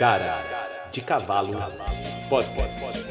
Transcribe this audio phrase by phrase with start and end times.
[0.00, 1.52] Cara de Cavalo
[2.30, 3.04] Podcast.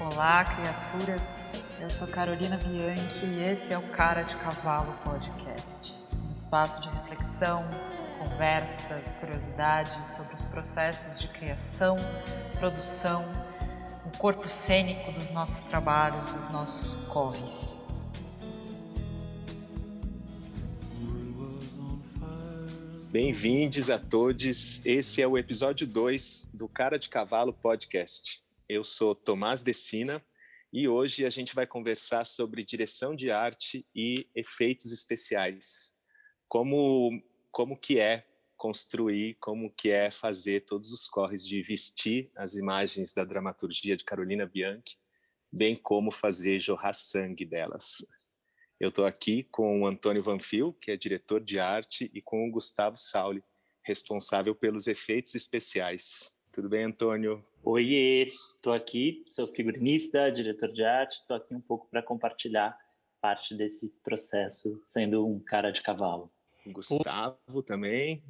[0.00, 1.50] Olá, criaturas.
[1.82, 5.94] Eu sou Carolina Bianchi e esse é o Cara de Cavalo Podcast.
[6.30, 7.62] Um espaço de reflexão,
[8.20, 11.98] conversas, curiosidades sobre os processos de criação,
[12.58, 13.22] produção,
[14.06, 17.86] o corpo cênico dos nossos trabalhos, dos nossos corres.
[23.10, 24.84] Bem-vindos a todos.
[24.84, 28.44] Esse é o episódio 2 do Cara de Cavalo Podcast.
[28.68, 30.22] Eu sou Tomás Decina
[30.70, 35.94] e hoje a gente vai conversar sobre direção de arte e efeitos especiais.
[36.46, 37.10] Como
[37.50, 38.26] como que é
[38.58, 44.04] construir, como que é fazer todos os corres de vestir as imagens da dramaturgia de
[44.04, 44.98] Carolina Bianchi,
[45.50, 48.06] bem como fazer jorrar sangue delas.
[48.80, 52.50] Eu estou aqui com o Antônio Vanfil, que é diretor de arte, e com o
[52.50, 53.42] Gustavo Sauli,
[53.82, 56.32] responsável pelos efeitos especiais.
[56.52, 57.44] Tudo bem, Antônio?
[57.64, 62.78] Oiê, estou aqui, sou figurinista, diretor de arte, estou aqui um pouco para compartilhar
[63.20, 66.30] parte desse processo, sendo um cara de cavalo.
[66.64, 68.22] Gustavo também.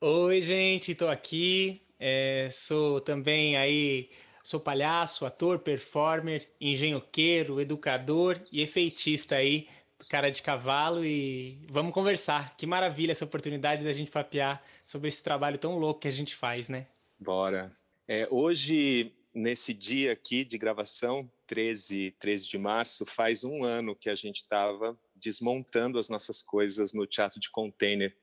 [0.00, 1.82] Oi, gente, estou aqui.
[1.98, 4.08] É, sou também aí
[4.42, 9.68] Sou palhaço, ator, performer, engenhoqueiro, educador e efeitista aí
[10.08, 12.56] cara de cavalo e vamos conversar.
[12.56, 16.34] Que maravilha essa oportunidade da gente papear sobre esse trabalho tão louco que a gente
[16.34, 16.86] faz, né?
[17.18, 17.74] Bora.
[18.06, 24.10] É, hoje, nesse dia aqui de gravação, 13, 13 de março, faz um ano que
[24.10, 28.16] a gente estava desmontando as nossas coisas no Teatro de Container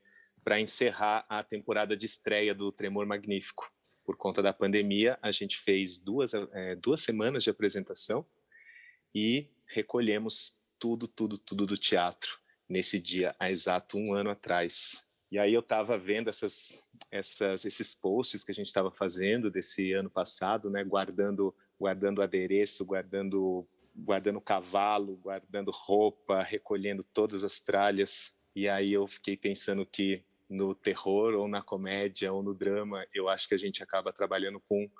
[0.44, 3.70] para encerrar a temporada de estreia do Tremor Magnífico.
[4.04, 8.26] Por conta da pandemia, a gente fez duas, é, duas semanas de apresentação
[9.14, 15.06] e recolhemos tudo, tudo, tudo do teatro nesse dia, há exato um ano atrás.
[15.30, 19.92] E aí eu estava vendo essas, essas, esses posts que a gente estava fazendo desse
[19.92, 28.34] ano passado, né, guardando, guardando adereço, guardando, guardando cavalo, guardando roupa, recolhendo todas as tralhas.
[28.56, 33.28] E aí eu fiquei pensando que no terror ou na comédia ou no drama, eu
[33.28, 34.90] acho que a gente acaba trabalhando com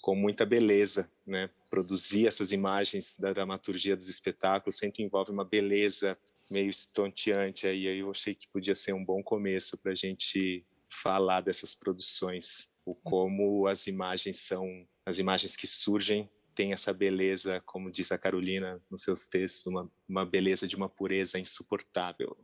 [0.00, 1.50] com muita beleza, né?
[1.68, 6.18] Produzir essas imagens da dramaturgia dos espetáculos sempre envolve uma beleza
[6.50, 11.40] meio estonteante aí, eu achei que podia ser um bom começo para a gente falar
[11.40, 14.66] dessas produções, o como as imagens são,
[15.06, 19.90] as imagens que surgem têm essa beleza, como diz a Carolina nos seus textos, uma,
[20.08, 22.36] uma beleza de uma pureza insuportável.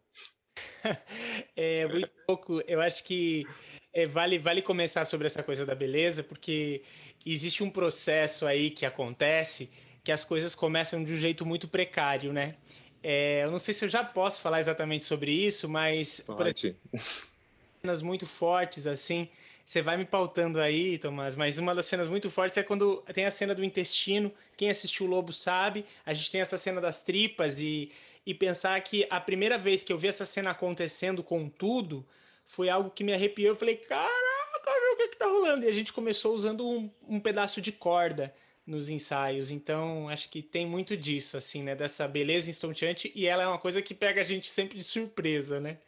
[1.57, 2.61] é muito pouco.
[2.67, 3.45] Eu acho que
[3.97, 6.83] é, vale, vale começar sobre essa coisa da beleza, porque
[7.25, 9.71] existe um processo aí que acontece
[10.05, 12.57] que as coisas começam de um jeito muito precário, né?
[13.03, 16.77] É, eu não sei se eu já posso falar exatamente sobre isso, mas Pode.
[16.91, 17.01] por
[17.81, 19.31] cenas muito fortes assim.
[19.65, 23.25] Você vai me pautando aí, Tomás, mas uma das cenas muito fortes é quando tem
[23.25, 24.31] a cena do intestino.
[24.59, 25.87] Quem assistiu o Lobo sabe.
[26.05, 27.91] A gente tem essa cena das tripas e,
[28.27, 32.05] e pensar que a primeira vez que eu vi essa cena acontecendo com tudo
[32.47, 33.51] foi algo que me arrepiou.
[33.51, 34.13] Eu falei, caraca,
[34.93, 35.67] o que, que tá rolando?
[35.67, 38.35] E a gente começou usando um, um pedaço de corda
[38.67, 39.51] nos ensaios.
[39.51, 41.75] Então, acho que tem muito disso, assim, né?
[41.75, 43.13] Dessa beleza estonteante.
[43.15, 45.79] E ela é uma coisa que pega a gente sempre de surpresa, né?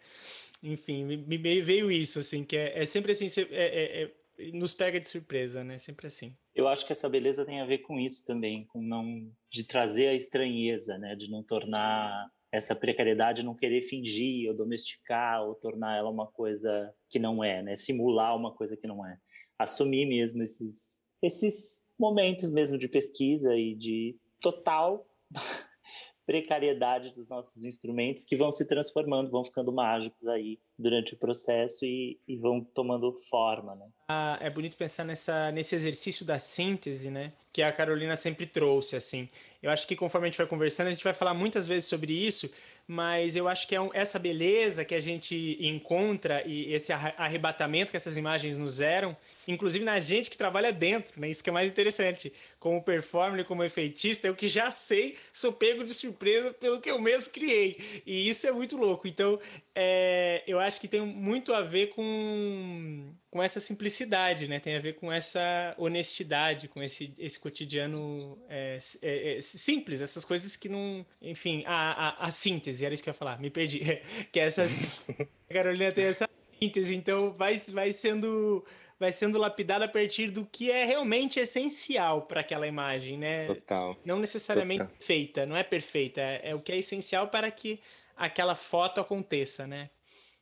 [0.63, 4.75] enfim, me, me, veio isso, assim, que é, é sempre assim, é, é, é, nos
[4.75, 5.79] pega de surpresa, né?
[5.79, 6.37] Sempre assim.
[6.55, 10.09] Eu acho que essa beleza tem a ver com isso também, com não de trazer
[10.09, 11.15] a estranheza, né?
[11.15, 16.93] De não tornar essa precariedade, não querer fingir ou domesticar ou tornar ela uma coisa
[17.11, 17.77] que não é, né?
[17.77, 19.19] Simular uma coisa que não é.
[19.59, 25.05] Assumir mesmo esses esses momentos mesmo de pesquisa e de total
[26.25, 31.85] precariedade dos nossos instrumentos que vão se transformando, vão ficando mágicos aí durante o processo
[31.85, 33.87] e, e vão tomando forma, né?
[34.09, 37.33] Ah, é bonito pensar nessa, nesse exercício da síntese, né?
[37.53, 39.29] Que a Carolina sempre trouxe, assim.
[39.63, 42.13] Eu acho que conforme a gente vai conversando, a gente vai falar muitas vezes sobre
[42.13, 42.53] isso,
[42.91, 47.91] mas eu acho que é um, essa beleza que a gente encontra e esse arrebatamento
[47.91, 49.15] que essas imagens nos eram,
[49.47, 51.29] inclusive na gente que trabalha dentro, né?
[51.29, 52.33] Isso que é mais interessante.
[52.59, 56.99] Como performer, como efeitista, eu que já sei, sou pego de surpresa pelo que eu
[56.99, 57.77] mesmo criei.
[58.07, 59.07] E isso é muito louco.
[59.07, 59.39] Então,
[59.75, 64.59] é, eu acho que tem muito a ver com, com essa simplicidade, né?
[64.59, 70.25] Tem a ver com essa honestidade, com esse, esse cotidiano é, é, é simples, essas
[70.25, 71.05] coisas que não.
[71.21, 73.81] Enfim, a, a, a síntese, era isso que eu ia falar, me perdi.
[74.33, 75.07] que essas.
[75.49, 76.29] a Carolina tem essa
[76.59, 78.65] síntese, então vai, vai sendo
[78.99, 83.47] vai sendo lapidada a partir do que é realmente essencial para aquela imagem, né?
[83.47, 83.97] Total.
[84.05, 84.97] Não necessariamente Total.
[85.01, 87.81] feita, não é perfeita, é, é, o que é essencial para que
[88.17, 89.89] aquela foto aconteça, né?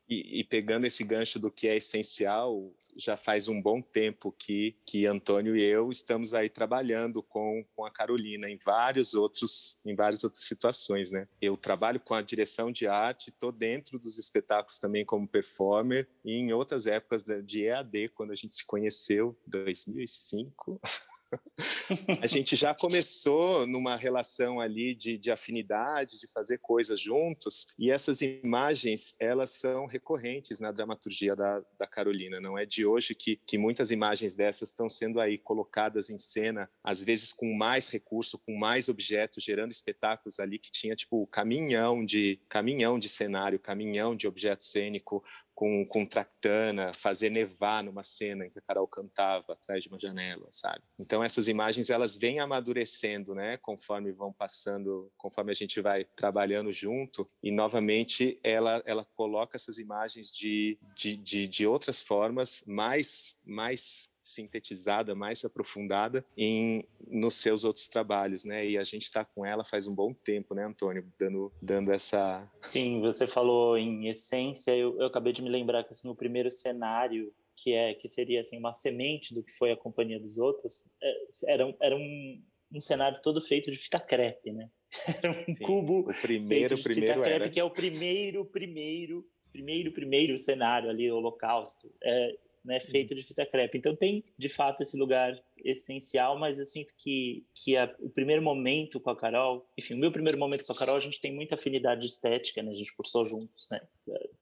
[0.08, 4.76] E, e, pegando esse gancho do que é essencial, já faz um bom tempo que,
[4.87, 9.94] que Antônio e eu estamos aí trabalhando com, com a Carolina em vários outros em
[9.94, 11.29] várias outras situações, né?
[11.41, 16.35] Eu trabalho com a direção de arte, estou dentro dos espetáculos também como performer e
[16.35, 20.81] em outras épocas de EAD, quando a gente se conheceu, 2005.
[22.23, 27.90] a gente já começou numa relação ali de, de afinidade, de fazer coisas juntos, e
[27.90, 32.40] essas imagens, elas são recorrentes na dramaturgia da, da Carolina.
[32.40, 36.69] Não é de hoje que, que muitas imagens dessas estão sendo aí colocadas em cena,
[36.82, 42.05] às vezes com mais recurso, com mais objetos, gerando espetáculos ali que tinha tipo caminhão
[42.05, 45.23] de caminhão de cenário, caminhão de objeto cênico,
[45.56, 49.99] com, com tractana, fazer nevar numa cena em que a Carol cantava atrás de uma
[49.99, 50.82] janela, sabe?
[50.99, 53.56] Então essas imagens elas vêm amadurecendo, né?
[53.56, 59.79] Conforme vão passando, conforme a gente vai trabalhando junto e novamente ela ela coloca essas
[59.79, 67.64] imagens de, de, de, de outras formas mais mais sintetizada, mais aprofundada em nos seus
[67.64, 68.67] outros trabalhos, né?
[68.67, 72.50] E a gente está com ela faz um bom tempo, né, Antônio, dando dando essa.
[72.62, 74.76] Sim, você falou em essência.
[74.76, 78.43] Eu, eu acabei de me lembrar que assim o primeiro cenário que é que seria
[78.43, 82.43] assim uma semente do que foi a companhia dos outros é, era, era um,
[82.73, 84.69] um cenário todo feito de fita crepe, né?
[85.23, 87.50] Era um Sim, cubo o primeiro, feito de primeiro fita crepe, era.
[87.50, 91.93] que é o primeiro, primeiro, primeiro, primeiro cenário ali, Holocausto.
[92.02, 93.78] É, né, feito de fita crepe.
[93.78, 98.42] Então tem, de fato, esse lugar essencial, mas eu sinto que, que a, o primeiro
[98.42, 101.34] momento com a Carol, enfim, o meu primeiro momento com a Carol, a gente tem
[101.34, 102.70] muita afinidade estética, né?
[102.70, 103.80] A gente cursou juntos, né?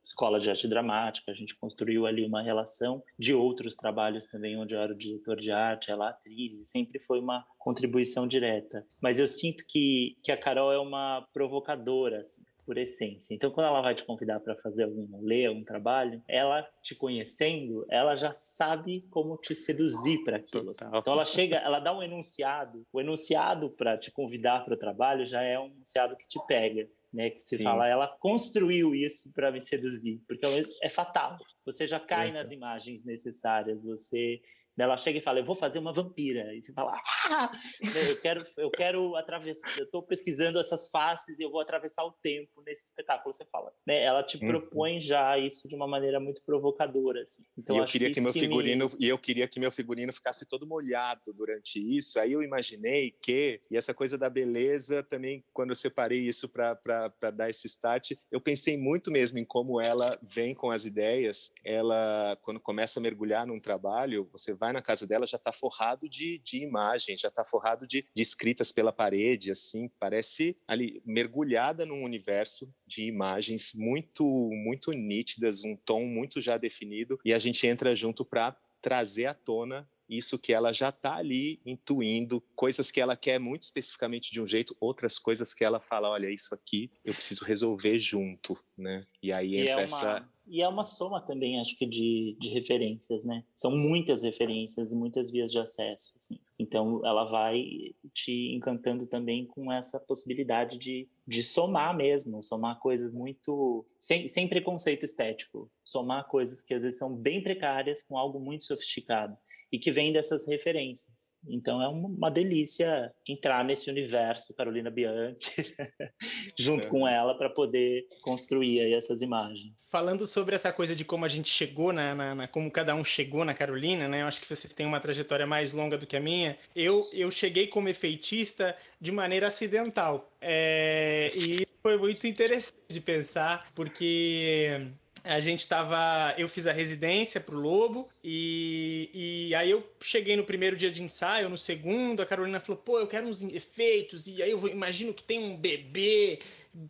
[0.02, 4.74] Escola de Arte Dramática, a gente construiu ali uma relação de outros trabalhos também, onde
[4.74, 8.86] eu era o diretor de arte, ela atriz, e sempre foi uma contribuição direta.
[9.00, 13.34] Mas eu sinto que, que a Carol é uma provocadora, assim por essência.
[13.34, 17.86] Então, quando ela vai te convidar para fazer algum ler algum trabalho, ela te conhecendo,
[17.90, 20.70] ela já sabe como te seduzir para aquilo.
[20.70, 20.84] Assim.
[20.86, 22.86] Então, ela chega, ela dá um enunciado.
[22.92, 26.88] O enunciado para te convidar para o trabalho já é um enunciado que te pega.
[27.12, 27.62] Né, que se Sim.
[27.62, 31.32] fala, ela construiu isso para me seduzir, porque é, é fatal.
[31.64, 34.40] Você já cai nas imagens necessárias, você
[34.82, 36.52] ela chega e fala, eu vou fazer uma vampira.
[36.54, 37.00] E você fala,
[37.30, 37.52] ah!
[37.82, 42.04] Né, eu quero, eu quero atravessar, eu estou pesquisando essas faces e eu vou atravessar
[42.04, 43.34] o tempo nesse espetáculo.
[43.34, 44.02] Você fala, né?
[44.02, 44.48] Ela te uhum.
[44.48, 47.44] propõe já isso de uma maneira muito provocadora, assim.
[47.56, 48.96] Então, e eu queria que, que meu figurino me...
[48.98, 52.18] e eu queria que meu figurino ficasse todo molhado durante isso.
[52.18, 57.30] Aí eu imaginei que e essa coisa da beleza também, quando eu separei isso para
[57.32, 61.50] dar esse start, eu pensei muito mesmo em como ela vem com as ideias.
[61.64, 65.52] Ela quando começa a mergulhar num trabalho, você vai vai na casa dela já está
[65.52, 71.02] forrado de, de imagens, já está forrado de, de escritas pela parede, assim, parece ali
[71.04, 77.38] mergulhada num universo de imagens muito muito nítidas, um tom muito já definido e a
[77.38, 82.90] gente entra junto para trazer à tona isso que ela já está ali intuindo, coisas
[82.90, 86.54] que ela quer muito especificamente de um jeito, outras coisas que ela fala, olha, isso
[86.54, 89.06] aqui eu preciso resolver junto, né?
[89.22, 90.28] E aí entra e é uma, essa...
[90.46, 93.44] E é uma soma também, acho que, de, de referências, né?
[93.54, 96.38] São muitas referências e muitas vias de acesso, assim.
[96.58, 103.12] Então, ela vai te encantando também com essa possibilidade de, de somar mesmo, somar coisas
[103.12, 103.86] muito...
[103.98, 105.70] Sem, sem preconceito estético.
[105.82, 109.36] Somar coisas que às vezes são bem precárias com algo muito sofisticado
[109.74, 111.34] e que vem dessas referências.
[111.48, 115.74] Então é uma delícia entrar nesse universo Carolina Bianchi
[116.56, 116.90] junto é.
[116.90, 119.72] com ela para poder construir aí essas imagens.
[119.90, 123.02] Falando sobre essa coisa de como a gente chegou na, na, na, como cada um
[123.02, 124.22] chegou na Carolina, né?
[124.22, 126.56] Eu acho que vocês têm uma trajetória mais longa do que a minha.
[126.74, 133.72] Eu eu cheguei como efeitista de maneira acidental é, e foi muito interessante de pensar
[133.74, 134.88] porque
[135.24, 136.34] a gente estava.
[136.36, 141.02] Eu fiz a residência pro Lobo, e, e aí eu cheguei no primeiro dia de
[141.02, 145.14] ensaio, no segundo, a Carolina falou: pô, eu quero uns efeitos, e aí eu imagino
[145.14, 146.38] que tem um bebê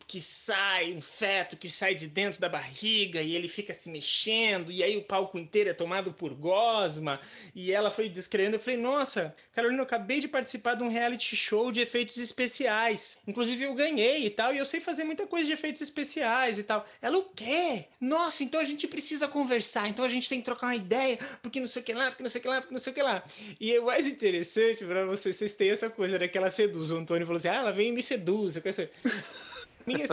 [0.06, 4.72] que sai, um feto que sai de dentro da barriga e ele fica se mexendo,
[4.72, 7.20] e aí o palco inteiro é tomado por gosma,
[7.54, 8.54] e ela foi descrevendo.
[8.54, 13.18] Eu falei, nossa, Carolina, eu acabei de participar de um reality show de efeitos especiais.
[13.26, 16.64] Inclusive eu ganhei e tal, e eu sei fazer muita coisa de efeitos especiais e
[16.64, 16.84] tal.
[17.00, 17.86] Ela, o quê?
[18.00, 21.60] Nossa, então a gente precisa conversar, então a gente tem que trocar uma ideia, porque
[21.60, 22.94] não sei o que lá, porque não sei o que lá, porque não sei o
[22.94, 23.22] que lá.
[23.60, 26.90] E o mais interessante para vocês, vocês têm essa coisa, né, que ela seduz.
[26.90, 28.56] O Antônio falou assim, ah, ela vem e me seduz.
[28.56, 28.92] Eu quero saber.
[29.86, 30.06] Minha,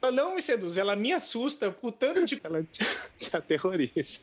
[0.00, 2.40] ela não me seduz, ela me assusta com tanto de.
[2.42, 2.82] Ela te,
[3.18, 4.20] te aterroriza.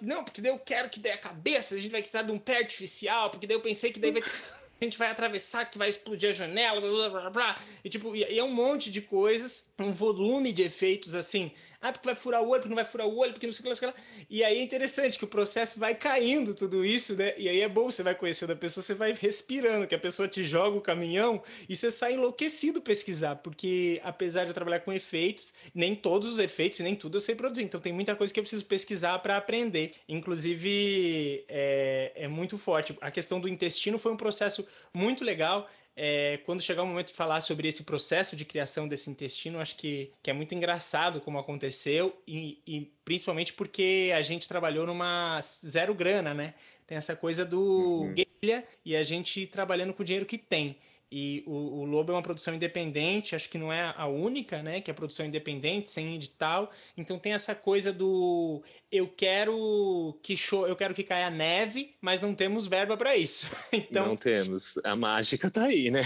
[0.00, 2.38] Não, porque daí eu quero que dê a cabeça, a gente vai precisar de um
[2.38, 4.22] pé artificial, porque daí eu pensei que daí vai.
[4.78, 7.60] A gente vai atravessar, que vai explodir a janela, blá blá blá blá.
[7.82, 11.50] E tipo, e é um monte de coisas, um volume de efeitos assim
[11.80, 13.70] Ah, porque vai furar o olho, porque não vai furar o olho, porque não sei
[13.70, 13.94] o que lá.
[14.28, 17.34] E aí é interessante que o processo vai caindo tudo isso, né?
[17.36, 20.28] E aí é bom, você vai conhecendo a pessoa, você vai respirando, que a pessoa
[20.28, 24.92] te joga o caminhão e você sai enlouquecido pesquisar, porque apesar de eu trabalhar com
[24.92, 27.64] efeitos, nem todos os efeitos, nem tudo eu sei produzir.
[27.64, 29.92] Então tem muita coisa que eu preciso pesquisar para aprender.
[30.08, 32.96] Inclusive, é, é muito forte.
[33.00, 37.14] A questão do intestino foi um processo muito legal é, quando chegar o momento de
[37.14, 41.38] falar sobre esse processo de criação desse intestino, acho que, que é muito engraçado como
[41.38, 46.54] aconteceu, e, e, principalmente porque a gente trabalhou numa zero grana, né?
[46.86, 48.14] Tem essa coisa do uhum.
[48.14, 50.76] guerrilha e a gente trabalhando com o dinheiro que tem.
[51.10, 54.80] E o, o, Lobo é uma produção independente, acho que não é a única, né?
[54.80, 56.72] Que é produção independente, sem edital.
[56.96, 62.20] Então tem essa coisa do eu quero que show, eu quero que caia neve, mas
[62.20, 63.46] não temos verba para isso.
[63.72, 64.78] Então não temos.
[64.82, 66.02] A mágica tá aí, né?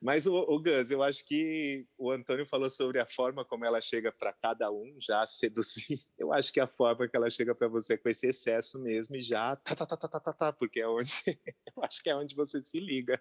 [0.00, 3.80] Mas o, o Gus, eu acho que o Antônio falou sobre a forma como ela
[3.82, 6.00] chega para cada um, já seduzir.
[6.18, 9.16] Eu acho que a forma que ela chega para você é com esse excesso mesmo
[9.16, 11.10] e já tá, tá, tá, tá, tá, tá, tá porque é onde
[11.76, 13.20] eu acho que é onde você se liga.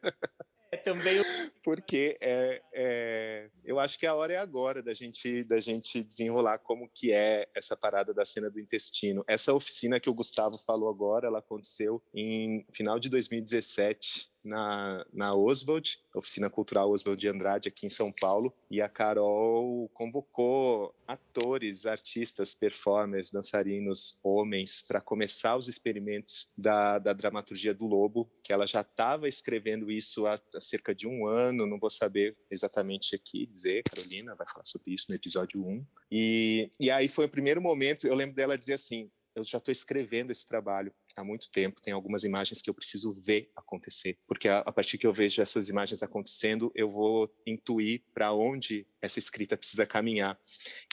[0.72, 1.22] É também
[1.64, 6.60] porque é, é, eu acho que a hora é agora da gente da gente desenrolar
[6.60, 9.24] como que é essa parada da cena do intestino.
[9.28, 15.36] Essa oficina que o Gustavo falou agora, ela aconteceu em final de 2017 na, na
[15.36, 21.86] Oswald, Oficina Cultural Oswald de Andrade, aqui em São Paulo, e a Carol convocou atores,
[21.86, 28.68] artistas, performers, dançarinos, homens, para começar os experimentos da, da dramaturgia do Lobo, que ela
[28.68, 33.46] já estava escrevendo isso há, há, cerca de um ano, não vou saber exatamente aqui
[33.46, 35.86] dizer, Carolina vai falar sobre isso no episódio 1.
[36.12, 39.72] E, e aí foi o primeiro momento, eu lembro dela dizer assim, eu já estou
[39.72, 44.48] escrevendo esse trabalho há muito tempo, tem algumas imagens que eu preciso ver acontecer, porque
[44.48, 49.20] a, a partir que eu vejo essas imagens acontecendo, eu vou intuir para onde essa
[49.20, 50.40] escrita precisa caminhar.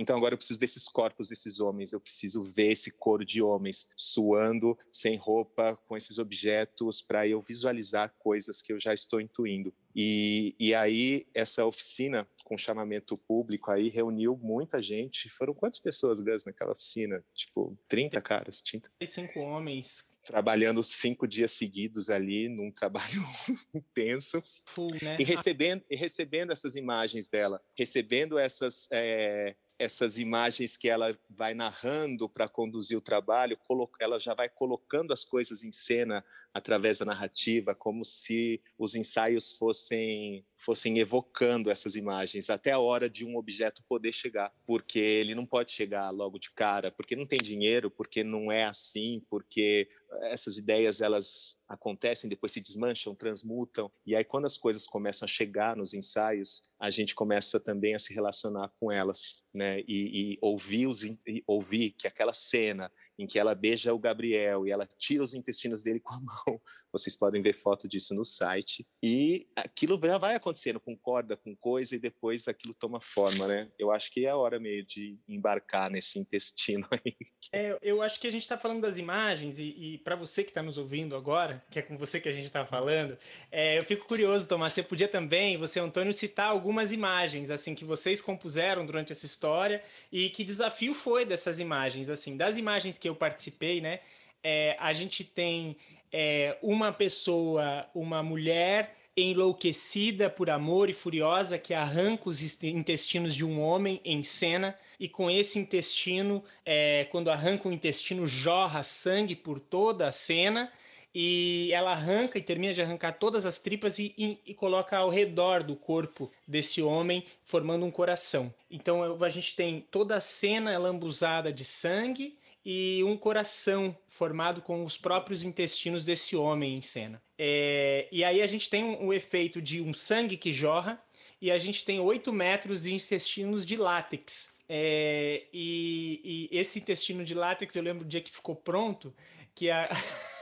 [0.01, 3.89] Então agora eu preciso desses corpos desses homens, eu preciso ver esse coro de homens
[3.97, 9.75] suando, sem roupa, com esses objetos, para eu visualizar coisas que eu já estou intuindo.
[9.99, 15.31] E, e aí essa oficina com chamamento público aí reuniu muita gente.
[15.31, 17.25] Foram quantas pessoas, Gus, naquela oficina?
[17.35, 18.61] Tipo, 30 caras?
[18.61, 23.23] 35 homens trabalhando cinco dias seguidos ali num trabalho
[23.73, 25.17] intenso Full, né?
[25.21, 31.55] e recebendo e recebendo essas imagens dela, recebendo essas é, essas imagens que ela vai
[31.55, 33.59] narrando para conduzir o trabalho,
[34.01, 36.25] ela já vai colocando as coisas em cena
[36.57, 43.11] através da narrativa, como se os ensaios fossem fossem evocando essas imagens até a hora
[43.11, 47.27] de um objeto poder chegar, porque ele não pode chegar logo de cara, porque não
[47.27, 49.87] tem dinheiro, porque não é assim, porque
[50.23, 55.29] essas ideias elas acontecem, depois se desmancham, transmutam, e aí quando as coisas começam a
[55.29, 59.81] chegar nos ensaios, a gente começa também a se relacionar com elas, né?
[59.81, 64.67] E, e ouvir os e ouvir que aquela cena em que ela beija o Gabriel
[64.67, 66.61] e ela tira os intestinos dele com a mão.
[66.93, 68.87] Vocês podem ver foto disso no site.
[69.03, 73.71] E aquilo já vai acontecendo com corda, com coisa, e depois aquilo toma forma, né?
[73.79, 77.17] Eu acho que é a hora meio de embarcar nesse intestino aí.
[77.53, 80.51] É, eu acho que a gente está falando das imagens, e, e para você que
[80.51, 83.17] está nos ouvindo agora, que é com você que a gente está falando,
[83.51, 87.85] é, eu fico curioso, Tomás, você podia também, você, Antônio, citar algumas imagens, assim, que
[87.85, 93.09] vocês compuseram durante essa história, e que desafio foi dessas imagens, assim, das imagens que
[93.09, 94.01] eu participei, né?
[94.43, 95.77] É, a gente tem
[96.13, 103.45] é, uma pessoa, uma mulher enlouquecida por amor e furiosa que arranca os intestinos de
[103.45, 109.35] um homem em cena e com esse intestino, é, quando arranca o intestino, jorra sangue
[109.35, 110.71] por toda a cena
[111.15, 115.09] e ela arranca e termina de arrancar todas as tripas e, e, e, coloca ao
[115.09, 118.53] redor do corpo desse homem, formando um coração.
[118.71, 122.37] Então a gente tem toda a cena lambuzada de sangue
[122.69, 127.23] e um coração formado com os próprios intestinos desse homem em cena.
[127.39, 131.01] É, e aí a gente tem um, um, efeito de um sangue que jorra
[131.41, 134.53] e a gente tem 8 metros de intestinos de látex.
[134.69, 139.15] É, e, e, esse intestino de látex, eu lembro do dia que ficou pronto,
[139.55, 139.89] que a,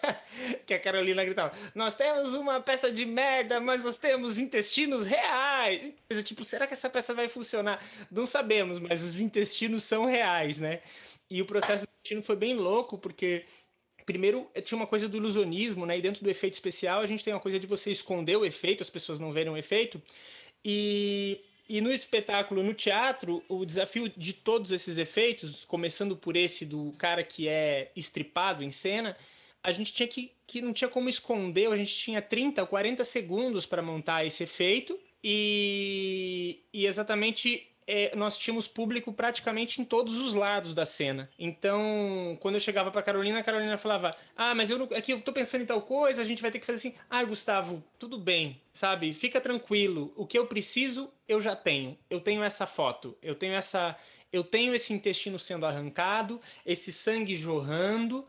[0.64, 5.92] que a Carolina gritava: Nós temos uma peça de merda, mas nós temos intestinos reais.
[6.24, 7.84] Tipo, será que essa peça vai funcionar?
[8.10, 10.80] Não sabemos, mas os intestinos são reais, né?
[11.34, 13.44] E o processo do destino foi bem louco, porque
[14.06, 15.98] primeiro tinha uma coisa do ilusionismo, né?
[15.98, 18.84] E dentro do efeito especial, a gente tem uma coisa de você esconder o efeito,
[18.84, 20.00] as pessoas não verem o efeito.
[20.64, 26.64] E, e no espetáculo, no teatro, o desafio de todos esses efeitos, começando por esse
[26.64, 29.16] do cara que é estripado em cena,
[29.60, 33.66] a gente tinha que, que não tinha como esconder, a gente tinha 30, 40 segundos
[33.66, 34.96] para montar esse efeito.
[35.26, 41.30] E, e exatamente é, nós tínhamos público praticamente em todos os lados da cena.
[41.38, 45.20] Então, quando eu chegava para Carolina, a Carolina falava: "Ah, mas eu não, aqui eu
[45.20, 46.94] tô pensando em tal coisa, a gente vai ter que fazer assim".
[47.08, 49.12] "Ah, Gustavo, tudo bem, sabe?
[49.12, 50.12] Fica tranquilo.
[50.16, 51.98] O que eu preciso, eu já tenho.
[52.08, 53.96] Eu tenho essa foto, eu tenho essa
[54.32, 58.26] eu tenho esse intestino sendo arrancado, esse sangue jorrando,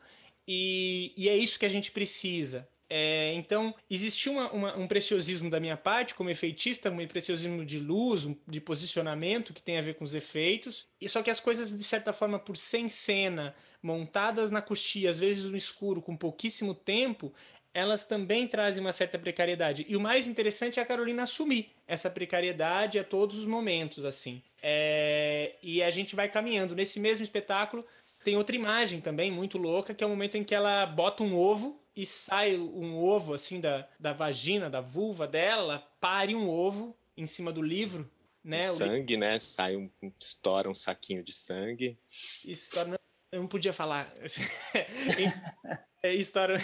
[0.47, 2.69] e, e é isso que a gente precisa.
[2.88, 7.80] É, então, existiu uma, uma, um preciosismo da minha parte, como efeitista, um preciosismo de
[7.80, 10.88] luz, um, de posicionamento que tem a ver com os efeitos.
[11.01, 15.20] E só que as coisas, de certa forma, por sem cena, montadas na coxia, às
[15.20, 17.34] vezes no escuro, com pouquíssimo tempo,
[17.74, 19.86] elas também trazem uma certa precariedade.
[19.89, 24.42] E o mais interessante é a Carolina assumir essa precariedade a todos os momentos, assim.
[24.62, 26.75] É, e a gente vai caminhando.
[26.75, 27.86] Nesse mesmo espetáculo,
[28.24, 31.36] tem outra imagem também muito louca, que é o momento em que ela bota um
[31.36, 36.49] ovo e sai um ovo assim da, da vagina, da vulva dela, ela pare um
[36.49, 38.09] ovo em cima do livro,
[38.43, 38.61] né?
[38.69, 39.19] O sangue, li...
[39.19, 39.39] né?
[39.39, 41.97] Sai um, estoura um saquinho de sangue.
[42.43, 42.99] Estoura,
[43.31, 44.13] eu não podia falar.
[46.03, 46.55] Estoura.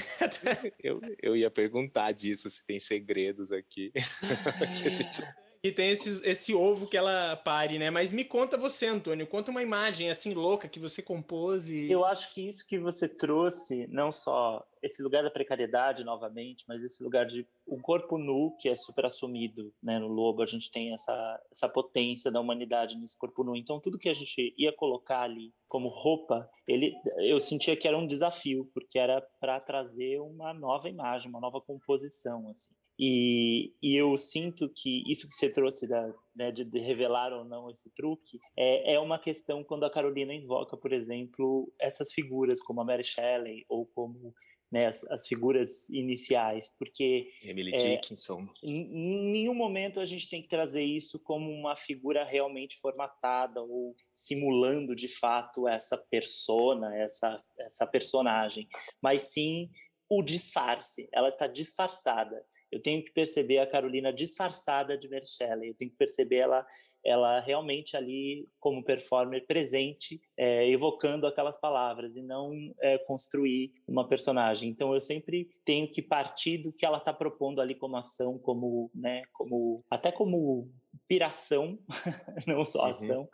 [0.84, 3.92] eu, eu ia perguntar disso, se tem segredos aqui.
[4.78, 5.22] que a gente
[5.64, 7.92] e tem esses, esse ovo que ela pare, né?
[7.92, 11.92] Mas me conta você, Antônio, conta uma imagem assim louca que você compôs e...
[11.92, 16.84] Eu acho que isso que você trouxe, não só esse lugar da precariedade novamente, mas
[16.84, 20.00] esse lugar de um corpo nu que é super assumido, né?
[20.00, 23.56] No Lobo a gente tem essa, essa potência da humanidade nesse corpo nu.
[23.56, 27.98] Então tudo que a gente ia colocar ali como roupa, ele, eu sentia que era
[27.98, 32.72] um desafio, porque era para trazer uma nova imagem, uma nova composição, assim.
[33.04, 37.44] E, e, eu sinto que isso que você trouxe da, né, de, de, revelar ou
[37.44, 42.62] não esse truque é, é uma questão quando a Carolina invoca, por exemplo, essas figuras
[42.62, 44.36] como a Mary Shelley ou como
[44.72, 48.48] né, as, as, figuras iniciais, porque Emily é, Dickinson.
[48.62, 53.96] Em, nenhum momento a gente tem que trazer isso como uma figura realmente formatada ou
[54.14, 58.68] simulando de fato essa persona, essa essa personagem,
[59.02, 59.72] mas sim
[60.08, 61.10] o disfarce.
[61.12, 65.92] Ela está disfarçada eu tenho que perceber a Carolina disfarçada de Mary Shelley, eu tenho
[65.92, 66.66] que perceber ela,
[67.04, 74.08] ela realmente ali como performer presente, é, evocando aquelas palavras e não é, construir uma
[74.08, 74.70] personagem.
[74.70, 78.90] Então eu sempre tenho que partir do que ela está propondo ali como ação, como,
[78.96, 80.72] né, como até como
[81.08, 81.78] piração,
[82.48, 82.90] não só uhum.
[82.90, 83.28] ação, uhum.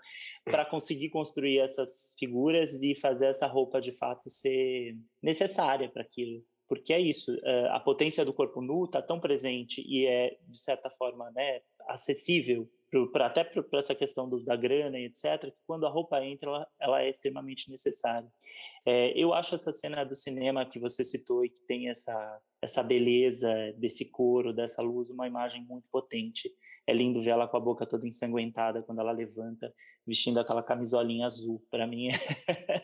[0.45, 6.43] para conseguir construir essas figuras e fazer essa roupa de fato ser necessária para aquilo
[6.67, 10.60] porque é isso, eh, a potência do corpo nu está tão presente e é, de
[10.60, 12.69] certa forma, né, acessível
[13.12, 16.49] para até para essa questão do, da grana e etc, que quando a roupa entra,
[16.49, 18.32] ela, ela é extremamente necessária.
[18.86, 22.82] É, eu acho essa cena do cinema que você citou e que tem essa, essa
[22.82, 26.49] beleza desse couro, dessa luz, uma imagem muito potente.
[26.86, 29.73] É lindo ver ela com a boca toda ensanguentada quando ela levanta,
[30.06, 31.62] vestindo aquela camisolinha azul.
[31.69, 32.13] Para mim é,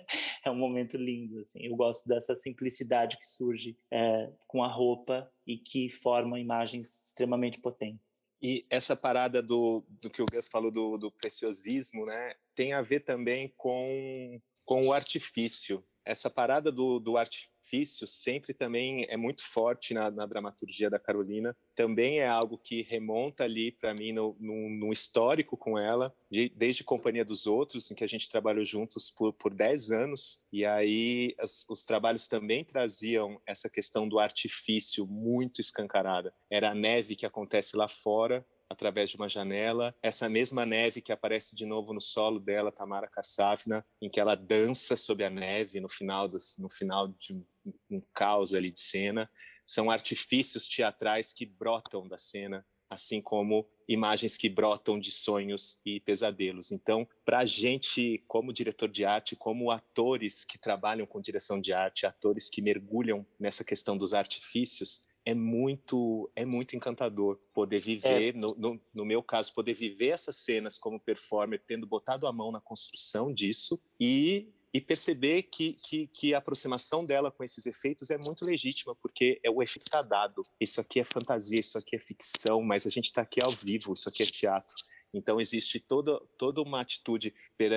[0.54, 1.40] um momento lindo.
[1.40, 1.60] Assim.
[1.64, 7.60] Eu gosto dessa simplicidade que surge é, com a roupa e que forma imagens extremamente
[7.60, 8.24] potentes.
[8.42, 12.82] E essa parada do, do que o Gus falou do, do preciosismo, né, tem a
[12.82, 15.84] ver também com, com o artifício.
[16.06, 21.00] Essa parada do, do artifício artifício sempre também é muito forte na, na dramaturgia da
[21.00, 21.56] Carolina.
[21.76, 26.50] Também é algo que remonta ali para mim no, no, no, histórico com ela, de,
[26.50, 30.44] desde Companhia dos Outros, em que a gente trabalhou juntos por, por 10 anos.
[30.52, 36.34] E aí as, os trabalhos também traziam essa questão do artifício muito escancarada.
[36.52, 39.96] Era a neve que acontece lá fora, através de uma janela.
[40.02, 44.36] Essa mesma neve que aparece de novo no solo dela, Tamara Karsavina, em que ela
[44.36, 47.46] dança sob a neve no final, dos, no final de
[47.90, 49.30] um, caos ali de cena.
[49.66, 56.00] São artifícios teatrais que brotam da cena, assim como imagens que brotam de sonhos e
[56.00, 56.72] pesadelos.
[56.72, 61.74] Então, para a gente, como diretor de arte, como atores que trabalham com direção de
[61.74, 68.36] arte, atores que mergulham nessa questão dos artifícios, é muito é muito encantador poder viver,
[68.36, 68.38] é.
[68.38, 72.52] no, no, no, meu caso, poder viver essas cenas como performer, tendo botado a mão
[72.52, 78.10] na construção disso e, e perceber que, que, que a aproximação dela com esses efeitos
[78.10, 80.42] é muito legítima, porque é o efeito está dado.
[80.60, 83.94] Isso aqui é fantasia, isso aqui é ficção, mas a gente está aqui ao vivo,
[83.94, 84.76] isso aqui é teatro.
[85.14, 87.36] Então, existe toda, toda uma atitude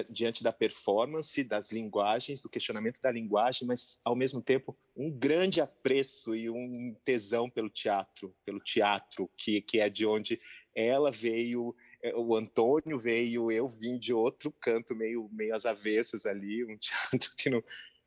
[0.09, 5.61] diante da performance, das linguagens, do questionamento da linguagem, mas, ao mesmo tempo, um grande
[5.61, 10.41] apreço e um tesão pelo teatro, pelo teatro, que, que é de onde
[10.75, 11.77] ela veio,
[12.15, 17.35] o Antônio veio, eu vim de outro canto, meio, meio às avessas ali, um teatro
[17.37, 17.63] que não.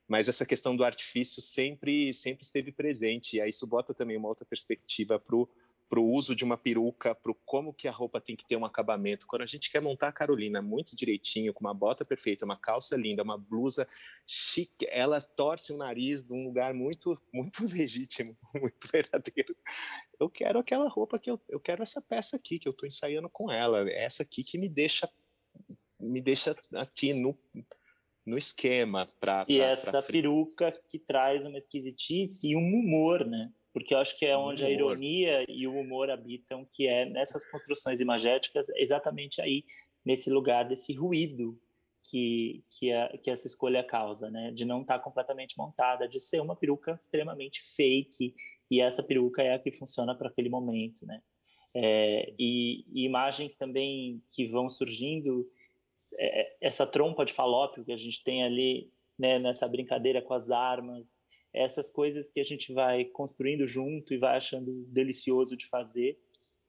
[0.08, 4.28] Mas essa questão do artifício sempre, sempre esteve presente, e aí isso bota também uma
[4.28, 5.48] outra perspectiva para o
[5.90, 8.64] para o uso de uma peruca, para como que a roupa tem que ter um
[8.64, 9.26] acabamento.
[9.26, 12.96] Quando a gente quer montar a Carolina muito direitinho, com uma bota perfeita, uma calça
[12.96, 13.88] linda, uma blusa
[14.26, 19.56] chique, ela torce o nariz de um lugar muito, muito legítimo, muito verdadeiro.
[20.20, 23.30] Eu quero aquela roupa que eu, eu quero essa peça aqui que eu estou ensaiando
[23.30, 25.10] com ela, essa aqui que me deixa
[26.02, 27.38] me deixa aqui no
[28.26, 30.02] no esquema para e pra, essa pra...
[30.04, 33.52] peruca que traz uma esquisitice e um humor, né?
[33.80, 37.50] Porque eu acho que é onde a ironia e o humor habitam, que é nessas
[37.50, 39.64] construções imagéticas, exatamente aí,
[40.06, 41.60] nesse lugar desse ruído
[42.04, 44.52] que, que, a, que essa escolha causa, né?
[44.52, 48.36] De não estar tá completamente montada, de ser uma peruca extremamente fake,
[48.70, 51.22] e essa peruca é a que funciona para aquele momento, né?
[51.74, 55.48] É, e, e, imagens também que vão surgindo,
[56.18, 60.50] é, essa trompa de falópio que a gente tem ali, né, nessa brincadeira com as
[60.50, 61.14] armas,
[61.54, 66.20] essas coisas que a gente vai construindo junto e vai achando delicioso de fazer,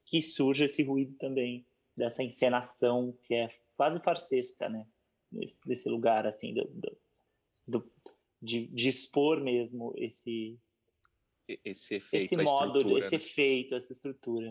[0.06, 1.66] que surge esse ruído também
[1.96, 4.86] dessa encenação que é quase farsesca, né?
[5.30, 6.98] Nesse, desse lugar assim do, do,
[7.66, 7.92] do
[8.42, 10.58] de, de, expor mesmo esse
[11.64, 13.16] esse efeito, esse modo, esse né?
[13.16, 14.50] efeito, essa estrutura.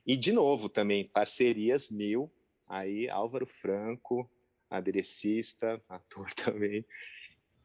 [0.07, 2.31] E, de novo, também, parcerias mil.
[2.69, 4.29] Aí, Álvaro Franco,
[4.71, 6.85] aderecista, ator também,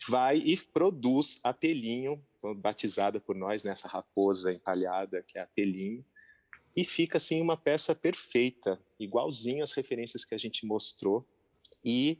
[0.07, 2.23] vai e produz a Pelinho,
[2.57, 6.03] batizada por nós nessa raposa empalhada, que é a Pelinho,
[6.75, 11.27] e fica assim uma peça perfeita, igualzinho às referências que a gente mostrou
[11.83, 12.19] e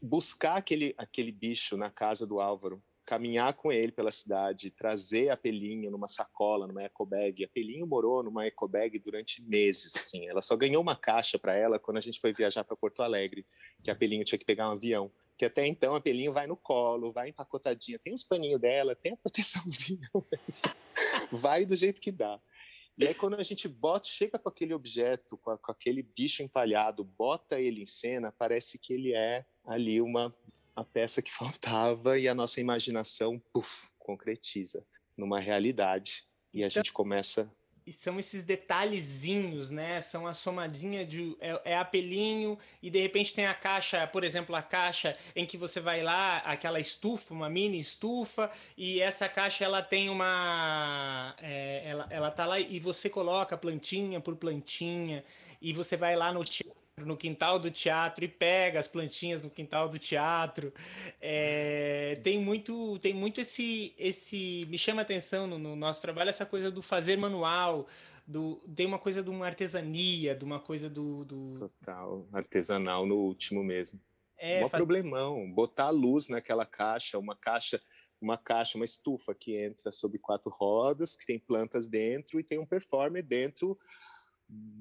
[0.00, 5.36] buscar aquele aquele bicho na casa do Álvaro, caminhar com ele pela cidade, trazer a
[5.36, 7.44] Pelinho numa sacola, numa ecobag.
[7.44, 10.26] A Pelinho morou numa ecobag durante meses, assim.
[10.26, 13.46] Ela só ganhou uma caixa para ela quando a gente foi viajar para Porto Alegre,
[13.82, 15.10] que a Pelinho tinha que pegar um avião.
[15.36, 19.12] Que até então a Pelinho vai no colo, vai empacotadinha, tem os paninhos dela, tem
[19.12, 20.08] a proteçãozinha,
[21.32, 22.40] vai do jeito que dá.
[22.96, 26.44] E aí, quando a gente bota, chega com aquele objeto, com, a, com, aquele bicho
[26.44, 30.32] empalhado, bota ele em cena, parece que ele é ali uma
[30.74, 34.84] a peça que faltava e a nossa imaginação, puff, concretiza
[35.16, 36.24] numa realidade.
[36.52, 37.50] E a então, gente começa
[37.86, 40.00] e são esses detalhezinhos, né?
[40.00, 44.56] São a somadinha de é, é, apelinho e de repente tem a caixa, por exemplo,
[44.56, 49.64] a caixa em que você vai lá, aquela estufa, uma mini estufa e essa caixa
[49.64, 55.22] ela tem uma, é, ela, ela tá lá e você coloca plantinha por plantinha
[55.60, 56.42] e você vai lá no
[57.02, 60.72] no quintal do teatro e pega as plantinhas no quintal do teatro.
[61.20, 66.30] É, tem muito, tem muito esse, esse me chama a atenção no, no, nosso trabalho
[66.30, 67.86] essa coisa do fazer manual,
[68.26, 71.58] do tem uma coisa de uma artesania, de uma coisa do, do...
[71.58, 74.00] total artesanal no último mesmo.
[74.38, 74.80] É, um faz...
[74.80, 77.80] problemão, botar luz naquela caixa, uma caixa
[78.20, 82.58] uma caixa, uma estufa que entra sobre quatro rodas, que tem plantas dentro e tem
[82.58, 83.78] um performer dentro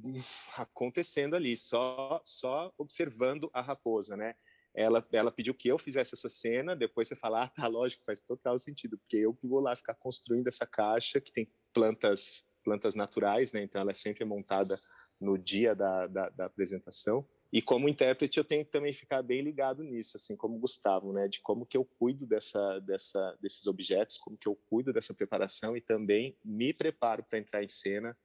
[0.57, 4.35] acontecendo ali, só só observando a raposa, né?
[4.75, 8.21] Ela, ela pediu que eu fizesse essa cena, depois você fala, ah, tá, lógico, faz
[8.23, 12.95] total sentido, porque eu que vou lá ficar construindo essa caixa que tem plantas plantas
[12.95, 13.61] naturais, né?
[13.61, 14.79] Então ela é sempre montada
[15.19, 17.27] no dia da, da, da apresentação.
[17.51, 21.13] E como intérprete eu tenho que também ficar bem ligado nisso, assim como o Gustavo,
[21.13, 25.13] né, de como que eu cuido dessa, dessa, desses objetos, como que eu cuido dessa
[25.13, 28.17] preparação e também me preparo para entrar em cena,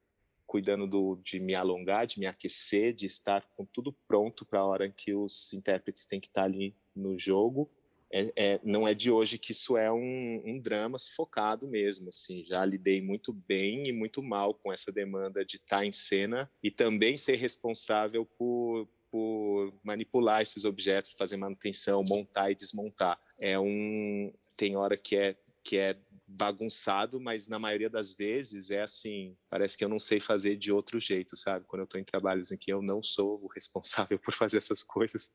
[0.48, 4.64] cuidando do, de me alongar, de me aquecer, de estar com tudo pronto para a
[4.64, 7.70] hora em que os intérpretes têm que estar ali no jogo.
[8.11, 12.08] É, é, não é de hoje que isso é um, um drama focado mesmo.
[12.08, 16.50] Assim, já lidei muito bem e muito mal com essa demanda de estar em cena
[16.62, 23.20] e também ser responsável por, por manipular esses objetos, fazer manutenção, montar e desmontar.
[23.38, 25.96] É um tem hora que é que é
[26.29, 30.71] bagunçado, mas na maioria das vezes é assim, parece que eu não sei fazer de
[30.71, 31.64] outro jeito, sabe?
[31.67, 34.83] Quando eu estou em trabalhos em que eu não sou o responsável por fazer essas
[34.83, 35.33] coisas,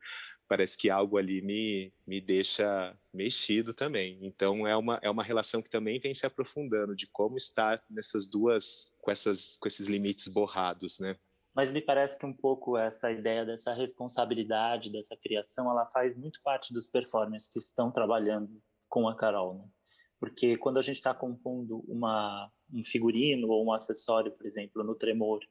[0.47, 4.19] parece que algo ali me, me deixa mexido também.
[4.21, 8.27] Então é uma, é uma relação que também vem se aprofundando de como estar nessas
[8.27, 11.17] duas com essas com esses limites borrados, né?
[11.55, 16.39] Mas me parece que um pouco essa ideia dessa responsabilidade, dessa criação, ela faz muito
[16.43, 19.65] parte dos performers que estão trabalhando com a Carol, né?
[20.23, 24.95] Porque quando a gente está compondo uma, um figurino ou um acessório, por exemplo, no
[24.95, 25.41] Tremor,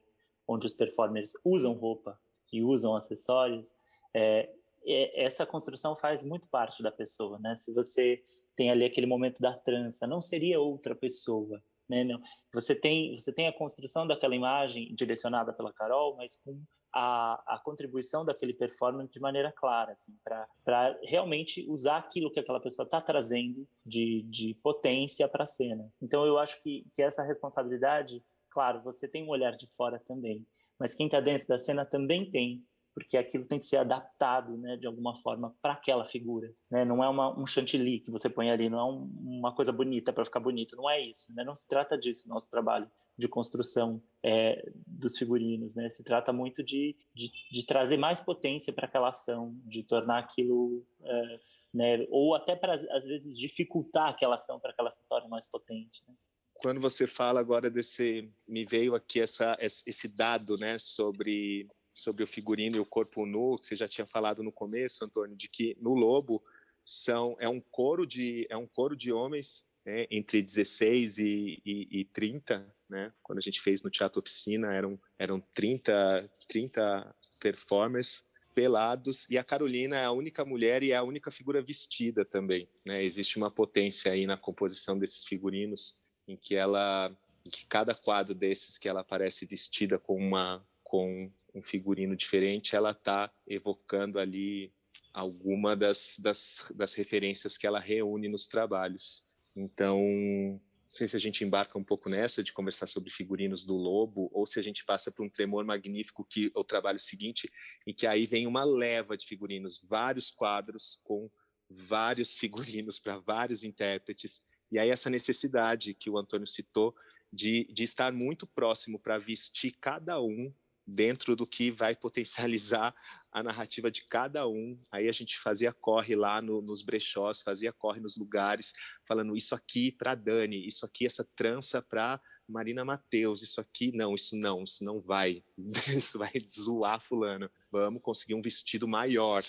[0.47, 2.19] onde os performers usam roupa
[2.51, 3.75] e usam acessórios,
[4.15, 4.49] é,
[4.83, 7.53] é, essa construção faz muito parte da pessoa, né?
[7.53, 8.23] Se você
[8.55, 12.03] tem ali aquele momento da trança, não seria outra pessoa, né?
[12.03, 12.19] Não.
[12.51, 16.59] Você tem você tem a construção daquela imagem direcionada pela Carol, mas com
[16.93, 22.59] a, a contribuição daquele performance de maneira clara, assim, para realmente usar aquilo que aquela
[22.59, 25.91] pessoa está trazendo de, de potência para a cena.
[26.01, 30.45] Então eu acho que, que essa responsabilidade, claro, você tem um olhar de fora também,
[30.79, 34.77] mas quem está dentro da cena também tem porque aquilo tem que ser adaptado, né,
[34.77, 36.85] de alguma forma para aquela figura, né?
[36.85, 40.13] Não é uma, um chantilly que você põe ali, não é um, uma coisa bonita
[40.13, 41.43] para ficar bonito, não é isso, né?
[41.43, 45.89] Não se trata disso nosso trabalho de construção é, dos figurinos, né?
[45.89, 50.85] Se trata muito de, de, de trazer mais potência para aquela ação, de tornar aquilo,
[51.03, 51.39] é,
[51.73, 52.07] né?
[52.09, 56.03] Ou até para às vezes dificultar aquela ação para que ela se torne mais potente.
[56.07, 56.15] Né?
[56.53, 62.27] Quando você fala agora desse, me veio aqui essa, esse dado, né, sobre sobre o
[62.27, 65.77] figurino e o corpo nu, que você já tinha falado no começo, Antônio, de que
[65.79, 66.43] no Lobo
[66.83, 71.99] são é um coro de é um coro de homens né, entre 16 e, e,
[71.99, 73.11] e 30, né?
[73.23, 79.43] Quando a gente fez no Teatro Oficina, eram eram 30 30 performers pelados e a
[79.43, 83.03] Carolina é a única mulher e é a única figura vestida também, né?
[83.03, 87.11] Existe uma potência aí na composição desses figurinos em que ela
[87.43, 92.75] em que cada quadro desses que ela aparece vestida com uma com um figurino diferente,
[92.75, 94.71] ela está evocando ali
[95.11, 99.25] alguma das, das, das referências que ela reúne nos trabalhos.
[99.55, 100.59] Então,
[100.93, 104.29] não sei se a gente embarca um pouco nessa de conversar sobre figurinos do Lobo,
[104.31, 107.51] ou se a gente passa por um tremor magnífico que é o trabalho seguinte,
[107.87, 111.31] e que aí vem uma leva de figurinos, vários quadros com
[111.67, 116.93] vários figurinos para vários intérpretes, e aí essa necessidade que o Antônio citou
[117.31, 120.53] de, de estar muito próximo para vestir cada um
[120.85, 122.93] dentro do que vai potencializar
[123.31, 124.77] a narrativa de cada um.
[124.91, 128.73] Aí a gente fazia corre lá no, nos brechós, fazia corre nos lugares,
[129.07, 134.13] falando isso aqui para Dani, isso aqui, essa trança para Marina Mateus, isso aqui, não,
[134.13, 135.43] isso não, isso não vai,
[135.87, 137.49] isso vai zoar fulano.
[137.71, 139.41] Vamos conseguir um vestido maior.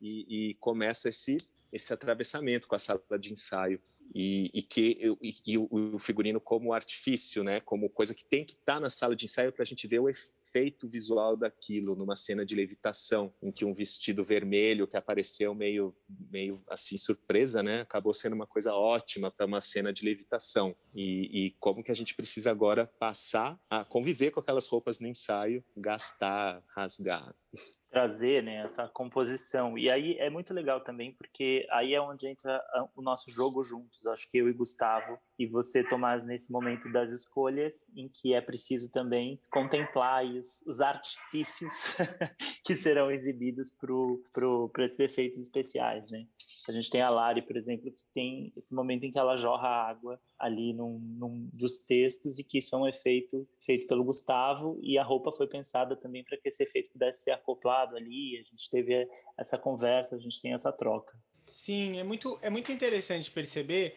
[0.00, 1.36] E, e começa esse,
[1.72, 3.80] esse atravessamento com a sala de ensaio.
[4.14, 8.44] E, e, que e, e o, o, figurino como artifício, né, como coisa que tem
[8.44, 10.08] que estar tá na sala de ensaio para a gente ver o,
[10.52, 15.96] efeito visual daquilo numa cena de levitação, em que um vestido vermelho que apareceu meio,
[16.30, 20.76] meio assim surpresa, né, acabou sendo uma coisa ótima para uma cena de levitação.
[20.94, 25.08] E, e como que a gente precisa agora passar a conviver com aquelas roupas no
[25.08, 27.34] ensaio, gastar, rasgar
[27.92, 29.76] trazer né, essa composição.
[29.76, 32.58] E aí é muito legal também, porque aí é onde entra
[32.96, 34.06] o nosso jogo juntos.
[34.06, 38.40] Acho que eu e Gustavo e você, Tomás, nesse momento das escolhas, em que é
[38.40, 41.96] preciso também contemplar os, os artifícios
[42.64, 43.74] que serão exibidos
[44.32, 46.12] para esses efeitos especiais.
[46.12, 46.28] Né?
[46.68, 49.66] A gente tem a Lari, por exemplo, que tem esse momento em que ela jorra
[49.66, 54.78] água ali num, num dos textos e que isso é um efeito feito pelo Gustavo
[54.80, 58.38] e a roupa foi pensada também para que esse efeito pudesse ser acoplado ali.
[58.38, 61.18] A gente teve essa conversa, a gente tem essa troca.
[61.44, 63.96] Sim, é muito, é muito interessante perceber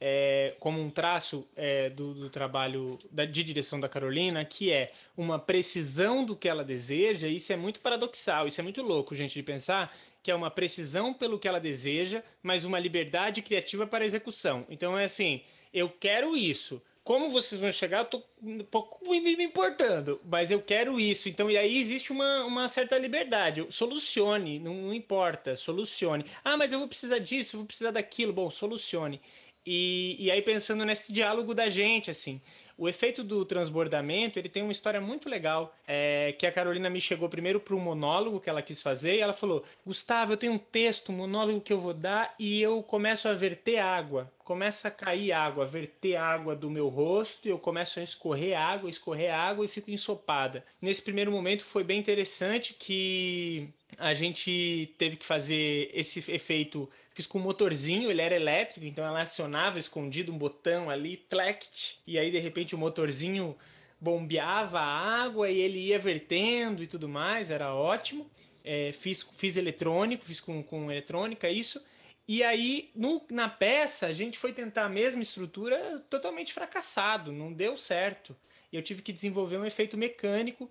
[0.00, 4.92] é, como um traço é, do, do, trabalho da, de direção da Carolina, que é
[5.16, 7.26] uma precisão do que ela deseja.
[7.28, 11.12] Isso é muito paradoxal, isso é muito louco, gente, de pensar que é uma precisão
[11.12, 14.66] pelo que ela deseja, mas uma liberdade criativa para execução.
[14.70, 19.44] Então é assim, eu quero isso, como vocês vão chegar, eu tô um pouco me
[19.44, 21.28] importando, mas eu quero isso.
[21.28, 23.64] Então, e aí existe uma, uma certa liberdade.
[23.68, 26.24] Solucione, não, não importa, solucione.
[26.42, 28.32] Ah, mas eu vou precisar disso, vou precisar daquilo.
[28.32, 29.20] Bom, solucione.
[29.66, 32.40] E, e aí pensando nesse diálogo da gente, assim,
[32.76, 37.00] o efeito do transbordamento, ele tem uma história muito legal, é, que a Carolina me
[37.00, 40.52] chegou primeiro para um monólogo que ela quis fazer, e ela falou, Gustavo, eu tenho
[40.52, 44.88] um texto, um monólogo que eu vou dar, e eu começo a verter água, começa
[44.88, 49.32] a cair água, verter água do meu rosto, e eu começo a escorrer água, escorrer
[49.32, 50.64] água, e fico ensopada.
[50.82, 57.28] Nesse primeiro momento foi bem interessante que a gente teve que fazer esse efeito Fiz
[57.28, 62.18] com um motorzinho, ele era elétrico, então ela acionava escondido um botão ali, tlect, e
[62.18, 63.56] aí de repente o motorzinho
[64.00, 68.28] bombeava a água e ele ia vertendo e tudo mais, era ótimo.
[68.64, 71.80] É, fiz, fiz eletrônico, fiz com, com eletrônica isso.
[72.26, 77.52] E aí, no, na peça, a gente foi tentar a mesma estrutura totalmente fracassado, não
[77.52, 78.36] deu certo.
[78.72, 80.68] E eu tive que desenvolver um efeito mecânico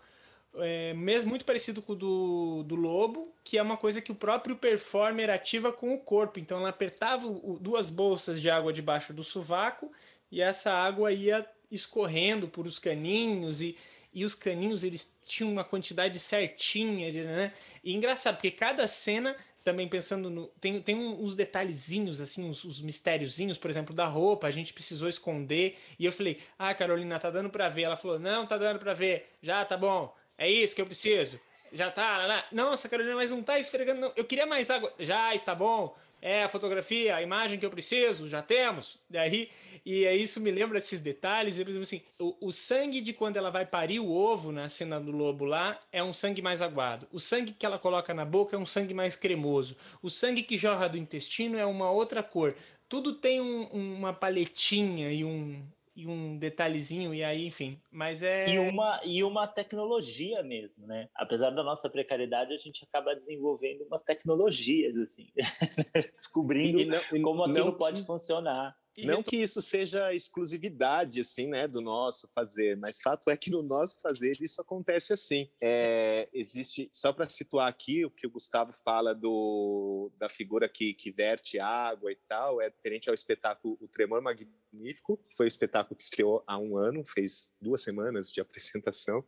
[0.55, 4.15] é, mesmo muito parecido com o do, do lobo, que é uma coisa que o
[4.15, 6.39] próprio performer ativa com o corpo.
[6.39, 9.91] Então ela apertava o, duas bolsas de água debaixo do sovaco
[10.31, 13.75] e essa água ia escorrendo por os caninhos e,
[14.13, 17.53] e os caninhos eles tinham uma quantidade certinha, né?
[17.83, 20.47] E engraçado, porque cada cena também pensando no.
[20.59, 25.07] Tem, tem uns detalhezinhos, assim, uns, uns mistériozinhos, por exemplo, da roupa, a gente precisou
[25.07, 25.77] esconder.
[25.97, 27.83] E eu falei, ah, Carolina, tá dando pra ver.
[27.83, 29.29] Ela falou, não, tá dando pra ver.
[29.41, 30.13] Já, tá bom.
[30.43, 31.39] É isso que eu preciso.
[31.71, 32.45] Já tá.
[32.51, 34.01] Nossa, Carolina, mas não tá esfregando.
[34.01, 34.13] Não.
[34.15, 34.93] Eu queria mais água.
[34.99, 35.95] Já está bom.
[36.21, 38.97] É a fotografia, a imagem que eu preciso, já temos.
[39.09, 39.49] Daí,
[39.85, 41.59] e é isso me lembra esses detalhes.
[41.59, 45.11] Eu, assim, o, o sangue de quando ela vai parir o ovo na cena do
[45.11, 47.07] lobo lá é um sangue mais aguado.
[47.11, 49.75] O sangue que ela coloca na boca é um sangue mais cremoso.
[50.01, 52.55] O sangue que jorra do intestino é uma outra cor.
[52.87, 55.61] Tudo tem um, uma paletinha e um,
[55.95, 57.79] e um detalhezinho, e aí, enfim.
[57.91, 58.49] Mas é.
[58.49, 61.07] E uma, e uma tecnologia mesmo, né?
[61.15, 65.31] Apesar da nossa precariedade, a gente acaba desenvolvendo umas tecnologias, assim,
[66.15, 68.75] descobrindo e não, como aquilo não, pode funcionar.
[68.99, 73.63] Não que isso seja exclusividade, assim, né, do nosso fazer, mas fato é que no
[73.63, 75.49] nosso fazer isso acontece assim.
[75.59, 80.93] É, existe, só para situar aqui, o que o Gustavo fala do, da figura que,
[80.93, 85.47] que verte água e tal, é diferente ao espetáculo O Tremor Magnífico, que foi o
[85.47, 89.25] espetáculo que estreou há um ano, fez duas semanas de apresentação,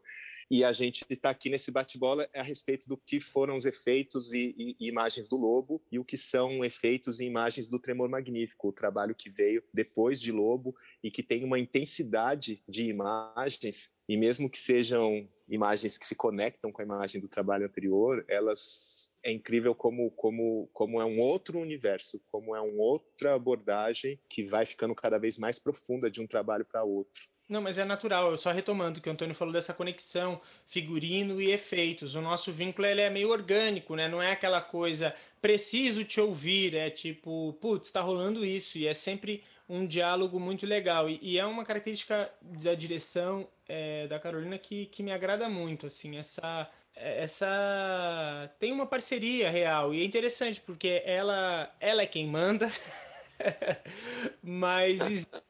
[0.49, 4.55] e a gente está aqui nesse bate-bola a respeito do que foram os efeitos e,
[4.57, 8.69] e, e, imagens do Lobo e o que são efeitos e imagens do Tremor Magnífico,
[8.69, 14.15] o trabalho que veio depois de Lobo e que tem uma intensidade de imagens e
[14.17, 19.31] mesmo que sejam imagens que se conectam com a imagem do trabalho anterior, elas é
[19.31, 24.65] incrível como como como é um outro universo, como é uma outra abordagem que vai
[24.65, 27.23] ficando cada vez mais profunda de um trabalho para outro.
[27.47, 28.31] Não, mas é natural.
[28.31, 32.15] Eu só retomando que o Antônio falou dessa conexão figurino e efeitos.
[32.15, 34.07] O nosso vínculo ele é meio orgânico, né?
[34.07, 38.93] Não é aquela coisa preciso te ouvir, é tipo, putz, está rolando isso e é
[38.95, 44.57] sempre um diálogo muito legal e, e é uma característica da direção é, da Carolina
[44.57, 50.61] que, que me agrada muito, assim, essa essa tem uma parceria real e é interessante
[50.61, 52.71] porque ela ela é quem manda
[54.41, 55.27] Mas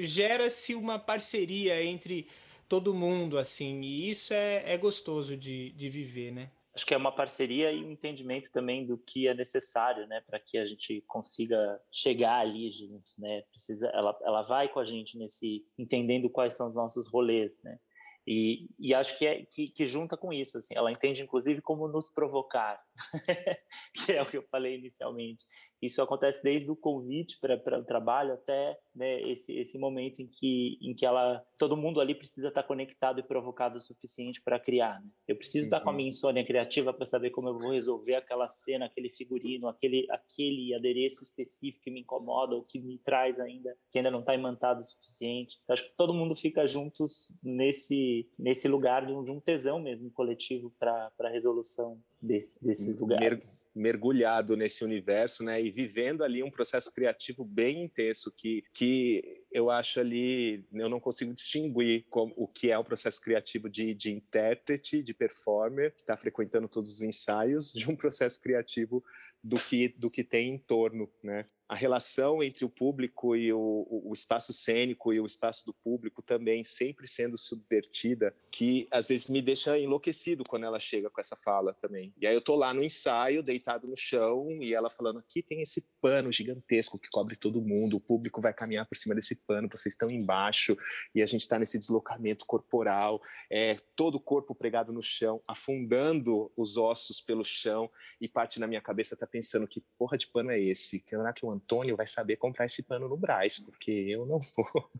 [0.00, 2.28] gera-se uma parceria entre
[2.68, 6.50] todo mundo, assim, e isso é, é gostoso de, de viver, né?
[6.72, 10.38] Acho que é uma parceria e um entendimento também do que é necessário, né, para
[10.38, 13.42] que a gente consiga chegar ali juntos, né?
[13.50, 17.78] Precisa, ela, ela vai com a gente nesse entendendo quais são os nossos rolês, né?
[18.26, 21.88] E, e acho que, é, que, que, junta com isso, assim, ela entende inclusive como
[21.88, 22.80] nos provocar,
[23.94, 25.44] que é o que eu falei inicialmente.
[25.80, 30.78] Isso acontece desde o convite para o trabalho até né, esse, esse momento em que,
[30.82, 35.00] em que ela, todo mundo ali precisa estar conectado e provocado o suficiente para criar.
[35.00, 35.08] Né?
[35.26, 35.66] Eu preciso uhum.
[35.66, 35.96] estar com a uhum.
[35.96, 40.74] minha insônia criativa para saber como eu vou resolver aquela cena, aquele figurino, aquele, aquele
[40.74, 44.80] adereço específico que me incomoda ou que me traz ainda, que ainda não está imantado
[44.80, 45.58] o suficiente.
[45.62, 49.80] Então, acho que todo mundo fica juntos nesse, nesse lugar de um, de um tesão
[49.80, 53.70] mesmo coletivo para a resolução desse, desses lugares.
[53.74, 55.60] Mergulhado nesse universo, né?
[55.60, 61.00] E vivendo ali um processo criativo bem intenso que, que eu acho ali, eu não
[61.00, 66.02] consigo distinguir como, o que é um processo criativo de, de intérprete, de performer, que
[66.02, 69.02] está frequentando todos os ensaios, de um processo criativo
[69.42, 71.46] do que, do que tem em torno, né?
[71.70, 76.20] A relação entre o público e o, o, espaço cênico e o espaço do público
[76.20, 81.36] também sempre sendo subvertida, que às vezes me deixa enlouquecido quando ela chega com essa
[81.36, 82.12] fala também.
[82.20, 85.60] E aí eu tô lá no ensaio, deitado no chão, e ela falando: aqui tem
[85.60, 89.68] esse pano gigantesco que cobre todo mundo, o público vai caminhar por cima desse pano,
[89.70, 90.76] vocês estão embaixo,
[91.14, 96.50] e a gente está nesse deslocamento corporal, é, todo o corpo pregado no chão, afundando
[96.56, 97.88] os ossos pelo chão,
[98.20, 101.04] e parte na minha cabeça tá pensando: que porra de pano é esse?
[101.08, 104.90] Será que o Antônio vai saber comprar esse pano no Braz, porque eu não vou.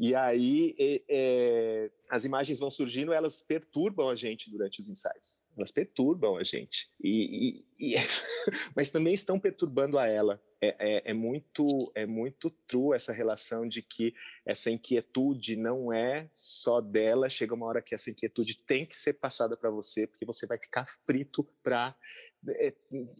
[0.00, 5.44] E aí é, é, as imagens vão surgindo, elas perturbam a gente durante os ensaios.
[5.56, 6.88] Elas perturbam a gente.
[7.02, 7.94] E, e, e
[8.74, 10.40] mas também estão perturbando a ela.
[10.60, 14.14] É, é, é, muito é muito true essa relação de que
[14.46, 17.28] essa inquietude não é só dela.
[17.28, 20.56] Chega uma hora que essa inquietude tem que ser passada para você, porque você vai
[20.56, 21.94] ficar frito para
[22.48, 22.72] é,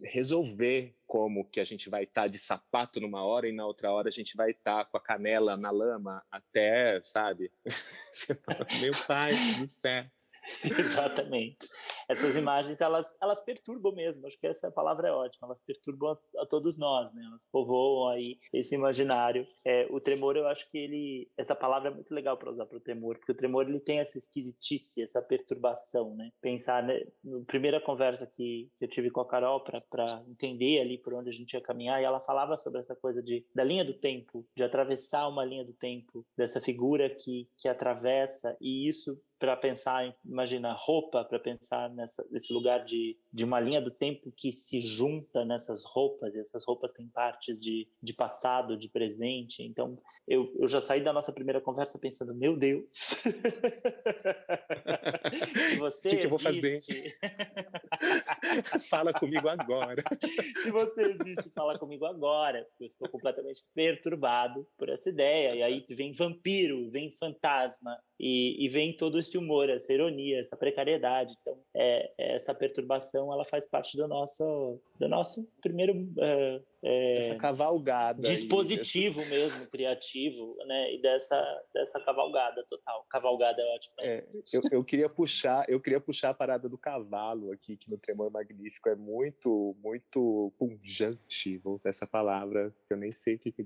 [0.03, 3.91] resolver como que a gente vai estar tá de sapato numa hora e na outra
[3.91, 7.51] hora a gente vai estar tá com a canela na lama até, sabe?
[8.81, 10.05] Meu pai do céu.
[10.63, 11.67] Exatamente.
[12.07, 14.25] Essas imagens, elas, elas perturbam mesmo.
[14.25, 15.47] Acho que essa palavra é ótima.
[15.47, 17.23] Elas perturbam a, a todos nós, né?
[17.25, 19.47] Elas povoam aí esse imaginário.
[19.65, 21.31] É, o tremor, eu acho que ele...
[21.37, 23.99] Essa palavra é muito legal para usar para o tremor, porque o tremor, ele tem
[23.99, 26.31] essa esquisitice, essa perturbação, né?
[26.41, 27.01] Pensar, né?
[27.23, 31.29] Na primeira conversa que, que eu tive com a Carol para entender ali por onde
[31.29, 34.45] a gente ia caminhar, e ela falava sobre essa coisa de, da linha do tempo,
[34.55, 40.15] de atravessar uma linha do tempo, dessa figura que, que atravessa, e isso para pensar,
[40.23, 44.81] imagina, roupa, para pensar nessa, nesse lugar de, de uma linha do tempo que se
[44.81, 49.63] junta nessas roupas, e essas roupas têm partes de, de passado, de presente.
[49.63, 52.85] Então, eu, eu já saí da nossa primeira conversa pensando, meu Deus,
[55.77, 56.79] você o que, que eu vou fazer?
[58.89, 60.03] fala comigo agora.
[60.63, 62.65] Se você existe, fala comigo agora.
[62.79, 65.55] Eu estou completamente perturbado por essa ideia.
[65.55, 70.55] E aí vem vampiro, vem fantasma, e, e vem todo esse humor, essa ironia, essa
[70.55, 71.35] precariedade.
[71.41, 77.35] Então, é, essa perturbação, ela faz parte do nosso, do nosso primeiro uh, é, essa
[77.35, 84.23] cavalgada dispositivo aí, mesmo criativo né e dessa dessa cavalgada total cavalgada é ótimo é,
[84.53, 88.31] eu, eu queria puxar eu queria puxar a parada do cavalo aqui que no tremor
[88.31, 93.51] magnífico é muito muito punjante vou usar essa palavra que eu nem sei o que,
[93.51, 93.65] que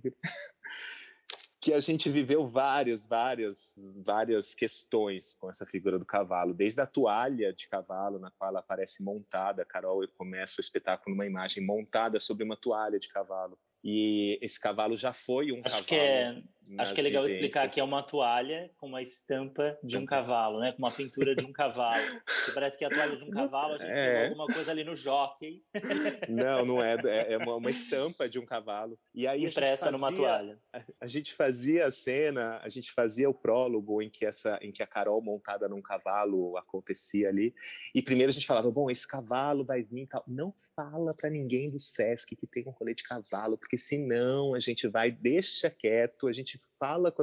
[1.69, 6.85] que a gente viveu várias, várias, várias questões com essa figura do cavalo, desde a
[6.87, 12.19] toalha de cavalo na qual ela aparece montada, Carol começa o espetáculo numa imagem montada
[12.19, 13.55] sobre uma toalha de cavalo.
[13.83, 15.85] E esse cavalo já foi um Acho cavalo.
[15.85, 16.43] Que é
[16.77, 17.45] Acho que é legal vivências.
[17.45, 20.71] explicar que é uma toalha com uma estampa de um cavalo, né?
[20.73, 22.03] Com uma pintura de um cavalo.
[22.45, 24.25] Que parece que é a toalha de um cavalo, a gente é.
[24.25, 25.63] alguma coisa ali no jockey.
[26.27, 26.89] Não, não é.
[27.09, 28.99] É, é uma, estampa de um cavalo.
[29.13, 30.59] E aí Impressa fazia, numa toalha.
[30.73, 34.71] A, a, gente fazia a cena, a gente fazia o prólogo em que, essa, em
[34.71, 37.53] que a Carol montada num cavalo acontecia ali.
[37.95, 40.23] E primeiro a gente falava, bom, esse cavalo vai vir tal.
[40.27, 44.59] Não fala para ninguém do Sesc que tem um rolê de cavalo, porque senão a
[44.59, 47.13] gente vai, deixa quieto, a gente fala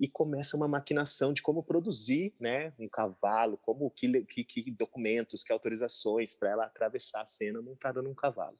[0.00, 5.42] e começa uma maquinação de como produzir né, um cavalo, como que, que, que documentos,
[5.42, 8.58] que autorizações para ela atravessar a cena montada num cavalo.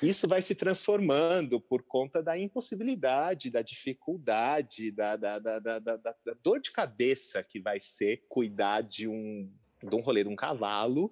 [0.00, 5.96] Isso vai se transformando por conta da impossibilidade, da dificuldade, da, da, da, da, da,
[5.96, 9.52] da dor de cabeça que vai ser cuidar de um
[9.82, 11.10] de um rolê de um cavalo,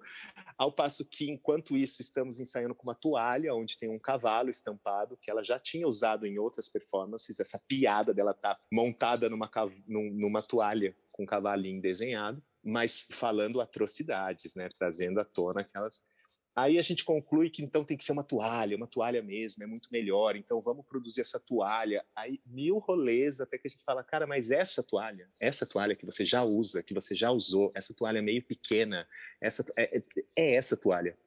[0.57, 5.17] ao passo que, enquanto isso, estamos ensaiando com uma toalha, onde tem um cavalo estampado,
[5.21, 9.49] que ela já tinha usado em outras performances, essa piada dela estar tá montada numa,
[9.87, 16.03] numa toalha com um cavalinho desenhado, mas falando atrocidades, né, trazendo à tona aquelas
[16.55, 19.67] Aí a gente conclui que então tem que ser uma toalha, uma toalha mesmo, é
[19.67, 22.05] muito melhor, então vamos produzir essa toalha.
[22.15, 26.05] Aí mil rolês até que a gente fala, cara, mas essa toalha, essa toalha que
[26.05, 29.05] você já usa, que você já usou, essa toalha meio pequena,
[29.41, 30.03] essa é, é,
[30.35, 31.17] é essa toalha.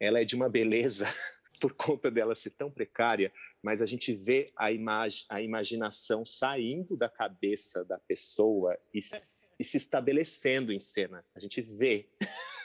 [0.00, 1.06] Ela é de uma beleza
[1.60, 3.30] por conta dela ser tão precária,
[3.62, 9.64] mas a gente vê a imagem, a imaginação saindo da cabeça da pessoa e, e
[9.64, 11.24] se estabelecendo em cena.
[11.34, 12.08] A gente vê.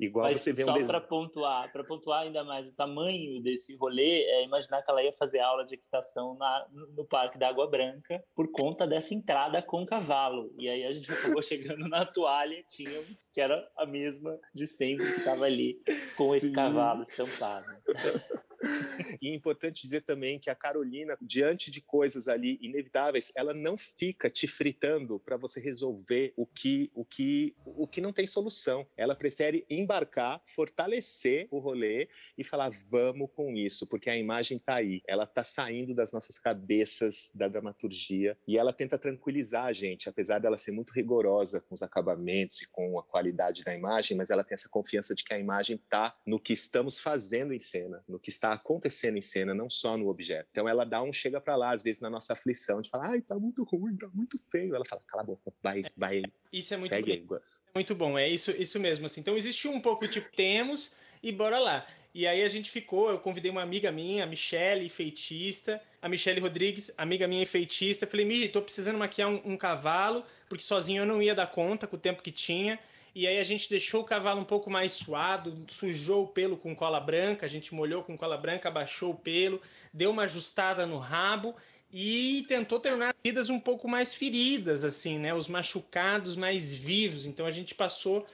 [0.00, 3.76] Igual Mas você vê só um para pontuar, para pontuar ainda mais o tamanho desse
[3.76, 6.66] rolê, é imaginar que ela ia fazer aula de equitação na,
[6.96, 10.54] no Parque da Água Branca por conta dessa entrada com o cavalo.
[10.58, 14.66] E aí a gente acabou chegando na toalha e tínhamos que era a mesma de
[14.66, 15.82] sempre que estava ali
[16.16, 16.52] com esse Sim.
[16.54, 17.66] cavalo estampado.
[19.20, 23.76] e é importante dizer também que a Carolina, diante de coisas ali inevitáveis, ela não
[23.76, 28.86] fica te fritando para você resolver o que, o que, o que não tem solução.
[28.96, 34.76] Ela prefere embarcar, fortalecer o rolê e falar vamos com isso, porque a imagem está
[34.76, 40.08] aí, ela está saindo das nossas cabeças da dramaturgia e ela tenta tranquilizar a gente,
[40.08, 44.30] apesar dela ser muito rigorosa com os acabamentos e com a qualidade da imagem, mas
[44.30, 48.02] ela tem essa confiança de que a imagem está no que estamos fazendo em cena,
[48.08, 50.48] no que está acontecendo em cena, não só no objeto.
[50.50, 53.20] Então ela dá um chega para lá, às vezes na nossa aflição, de falar, ai,
[53.20, 54.74] tá muito ruim, tá muito feio.
[54.74, 56.22] Ela fala, cala a boca, vai, vai.
[56.52, 57.34] Isso é muito segue bom.
[57.34, 57.42] Aí,
[57.74, 59.06] muito bom, é isso, isso mesmo.
[59.06, 59.20] Assim.
[59.20, 61.86] Então existe um pouco tipo, temos e bora lá.
[62.14, 66.40] E aí a gente ficou, eu convidei uma amiga minha, a Michelle, feitista, a Michelle
[66.40, 68.06] Rodrigues, amiga minha e feitista.
[68.06, 71.86] Falei, Mi, tô precisando maquiar um, um, cavalo, porque sozinho eu não ia dar conta
[71.86, 72.78] com o tempo que tinha.
[73.14, 76.74] E aí a gente deixou o cavalo um pouco mais suado, sujou o pelo com
[76.74, 79.60] cola branca, a gente molhou com cola branca, abaixou o pelo,
[79.92, 81.54] deu uma ajustada no rabo
[81.92, 85.34] e tentou tornar vidas um pouco mais feridas, assim, né?
[85.34, 87.26] Os machucados mais vivos.
[87.26, 88.26] Então a gente passou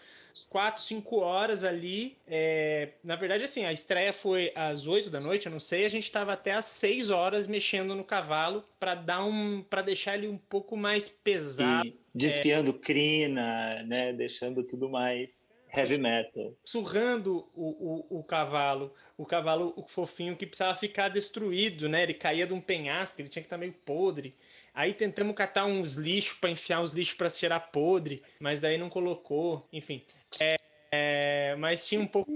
[0.45, 2.17] quatro, cinco horas ali.
[2.27, 5.85] É, na verdade, assim, a estreia foi às oito da noite, eu não sei.
[5.85, 10.17] A gente estava até às seis horas mexendo no cavalo para dar um, para deixar
[10.17, 11.89] ele um pouco mais pesado.
[11.89, 14.13] E desfiando é, crina, né?
[14.13, 16.55] Deixando tudo mais heavy metal.
[16.65, 22.03] Surrando o, o, o, cavalo, o cavalo o fofinho que precisava ficar destruído, né?
[22.03, 24.35] Ele caía de um penhasco, ele tinha que estar meio podre.
[24.75, 28.89] Aí tentamos catar uns lixos para enfiar uns lixos para cheirar podre, mas daí não
[28.89, 29.67] colocou.
[29.73, 30.05] Enfim,
[30.41, 30.57] é,
[30.91, 32.33] é, mas tinha um pouco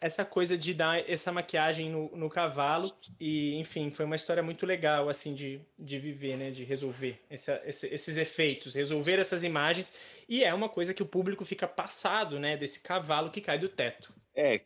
[0.00, 4.66] essa coisa de dar essa maquiagem no, no, cavalo e, enfim, foi uma história muito
[4.66, 10.44] legal, assim, de, de viver, né, de resolver essa, esses efeitos, resolver essas imagens e
[10.44, 14.12] é uma coisa que o público fica passado, né, desse cavalo que cai do teto.
[14.36, 14.62] É,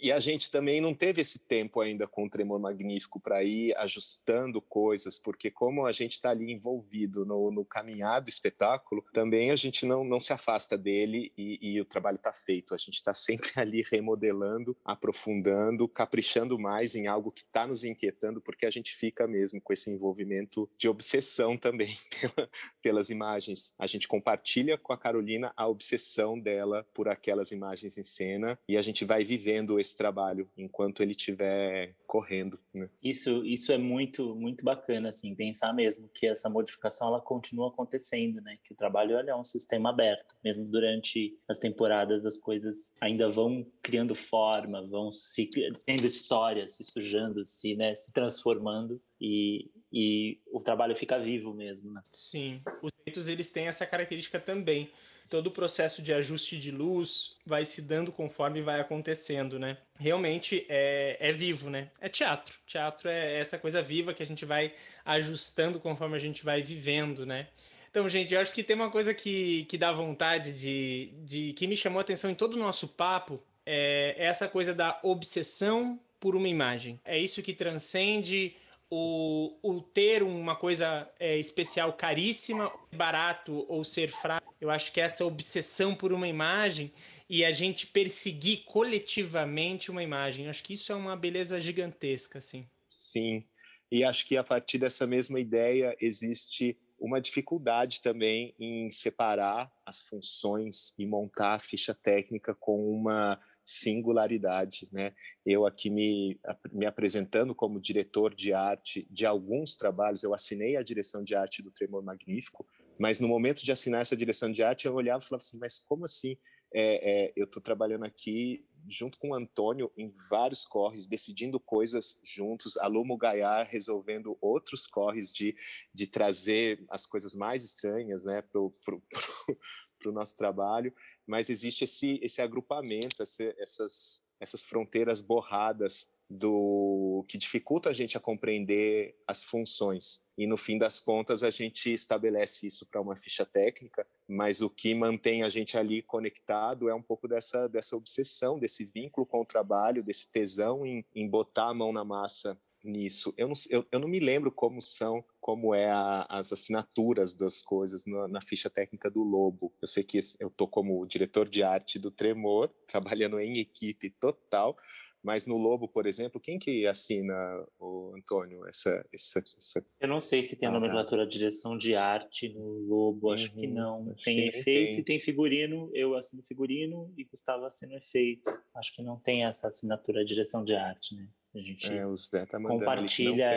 [0.00, 3.76] e a gente também não teve esse tempo ainda com o Tremor Magnífico para ir
[3.76, 9.50] ajustando coisas, porque como a gente está ali envolvido no, no, caminhar do espetáculo, também
[9.50, 12.74] a gente não, não se afasta dele e, e o trabalho está feito.
[12.74, 18.40] A gente está sempre ali remodelando, aprofundando, caprichando mais em algo que está nos inquietando,
[18.40, 22.48] porque a gente fica mesmo com esse envolvimento de obsessão também pela,
[22.80, 23.74] pelas imagens.
[23.80, 28.76] A gente compartilha com a Carolina a obsessão dela por aquelas imagens em cena e
[28.76, 32.58] a gente vai vivendo esse trabalho enquanto ele estiver correndo.
[32.74, 32.88] Né?
[33.02, 38.40] Isso, isso é muito, muito bacana, assim, pensar mesmo que essa modificação ela continua acontecendo,
[38.40, 38.58] né?
[38.64, 43.66] Que o trabalho é um sistema aberto, mesmo durante as temporadas as coisas ainda vão
[43.82, 45.48] criando forma, vão se
[45.84, 51.92] tendo histórias, se sujando, se, né, se transformando e, e o trabalho fica vivo mesmo,
[51.92, 52.02] né?
[52.12, 52.97] Sim, feitos
[53.28, 54.90] eles têm essa característica também
[55.28, 59.76] todo o processo de ajuste de luz vai se dando conforme vai acontecendo, né?
[59.98, 61.90] Realmente é, é vivo, né?
[62.00, 62.58] É teatro.
[62.66, 64.72] Teatro é essa coisa viva que a gente vai
[65.04, 67.48] ajustando conforme a gente vai vivendo, né?
[67.90, 71.52] Então, gente, eu acho que tem uma coisa que, que dá vontade de, de.
[71.54, 76.00] que me chamou a atenção em todo o nosso papo é essa coisa da obsessão
[76.18, 77.00] por uma imagem.
[77.04, 78.56] É isso que transcende
[78.90, 84.54] o, o ter uma coisa é, especial caríssima, barato ou ser fraco.
[84.60, 86.92] Eu acho que essa obsessão por uma imagem
[87.28, 92.38] e a gente perseguir coletivamente uma imagem, eu acho que isso é uma beleza gigantesca,
[92.38, 92.66] assim.
[92.88, 93.44] Sim,
[93.90, 100.02] e acho que a partir dessa mesma ideia existe uma dificuldade também em separar as
[100.02, 105.14] funções e montar a ficha técnica com uma singularidade, né?
[105.44, 106.40] Eu aqui me,
[106.72, 111.62] me apresentando como diretor de arte de alguns trabalhos, eu assinei a direção de arte
[111.62, 112.66] do Tremor Magnífico,
[112.98, 115.78] mas no momento de assinar essa direção de arte, eu olhava e falava assim, mas
[115.78, 116.38] como assim?
[116.72, 122.20] É, é, eu estou trabalhando aqui junto com o Antônio em vários corres, decidindo coisas
[122.24, 125.54] juntos, a Lumo Gaiar resolvendo outros corres de,
[125.92, 128.72] de trazer as coisas mais estranhas né, para o
[130.12, 130.92] nosso trabalho
[131.28, 138.16] mas existe esse, esse agrupamento, esse, essas, essas fronteiras borradas do que dificulta a gente
[138.16, 140.26] a compreender as funções.
[140.36, 144.68] E no fim das contas a gente estabelece isso para uma ficha técnica, mas o
[144.68, 149.40] que mantém a gente ali conectado é um pouco dessa dessa obsessão, desse vínculo com
[149.40, 153.32] o trabalho, desse tesão em, em botar a mão na massa nisso.
[153.36, 157.62] Eu não, eu, eu não me lembro como são, como é a, as assinaturas das
[157.62, 159.72] coisas na, na, ficha técnica do Lobo.
[159.80, 164.76] Eu sei que eu tô como diretor de arte do Tremor, trabalhando em equipe total,
[165.22, 167.34] Mas no Lobo, por exemplo, quem que assina,
[167.78, 169.86] o Antônio, essa, essa, essa...
[170.00, 173.66] Eu não sei se tem a nomenclatura direção de arte no Lobo, acho uhum, que
[173.66, 174.12] não.
[174.12, 175.00] Acho tem que efeito tem.
[175.00, 178.48] e tem figurino, eu assino figurino e Gustavo assina efeito.
[178.74, 181.28] Acho que não tem essa assinatura direção de arte, né?
[181.54, 183.48] A gente é, tá compartilha,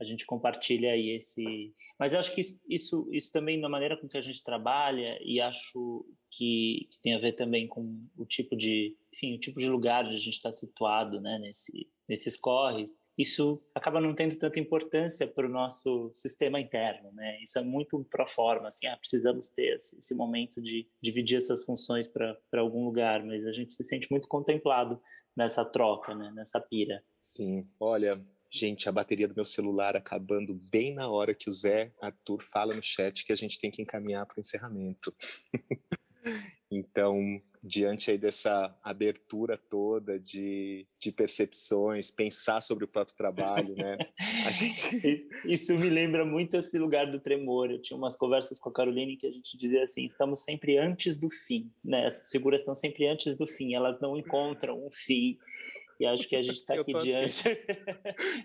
[0.00, 1.74] a gente compartilha aí esse.
[1.98, 5.40] Mas eu acho que isso, isso também na maneira com que a gente trabalha e
[5.40, 7.82] acho que, que tem a ver também com
[8.16, 11.88] o tipo de, enfim, o tipo de lugar onde a gente está situado, né, nesse
[12.08, 17.38] nesses corres, isso acaba não tendo tanta importância para o nosso sistema interno, né?
[17.42, 21.62] Isso é muito pro forma, assim, ah, precisamos ter esse, esse momento de dividir essas
[21.66, 24.98] funções para algum lugar, mas a gente se sente muito contemplado
[25.36, 26.32] nessa troca, né?
[26.34, 27.04] Nessa pira.
[27.18, 28.18] Sim, olha,
[28.50, 32.74] Gente, a bateria do meu celular acabando bem na hora que o Zé Arthur fala
[32.74, 35.14] no chat que a gente tem que encaminhar para o encerramento.
[36.72, 37.18] então,
[37.68, 43.98] diante aí dessa abertura toda de, de percepções, pensar sobre o próprio trabalho, né?
[44.46, 44.88] A gente...
[45.44, 47.70] Isso me lembra muito esse lugar do tremor.
[47.70, 51.18] Eu tinha umas conversas com a Caroline que a gente dizia assim, estamos sempre antes
[51.18, 52.06] do fim, né?
[52.06, 55.38] Essas figuras estão sempre antes do fim, elas não encontram um fim.
[56.00, 57.42] E acho que a gente está aqui assim, diante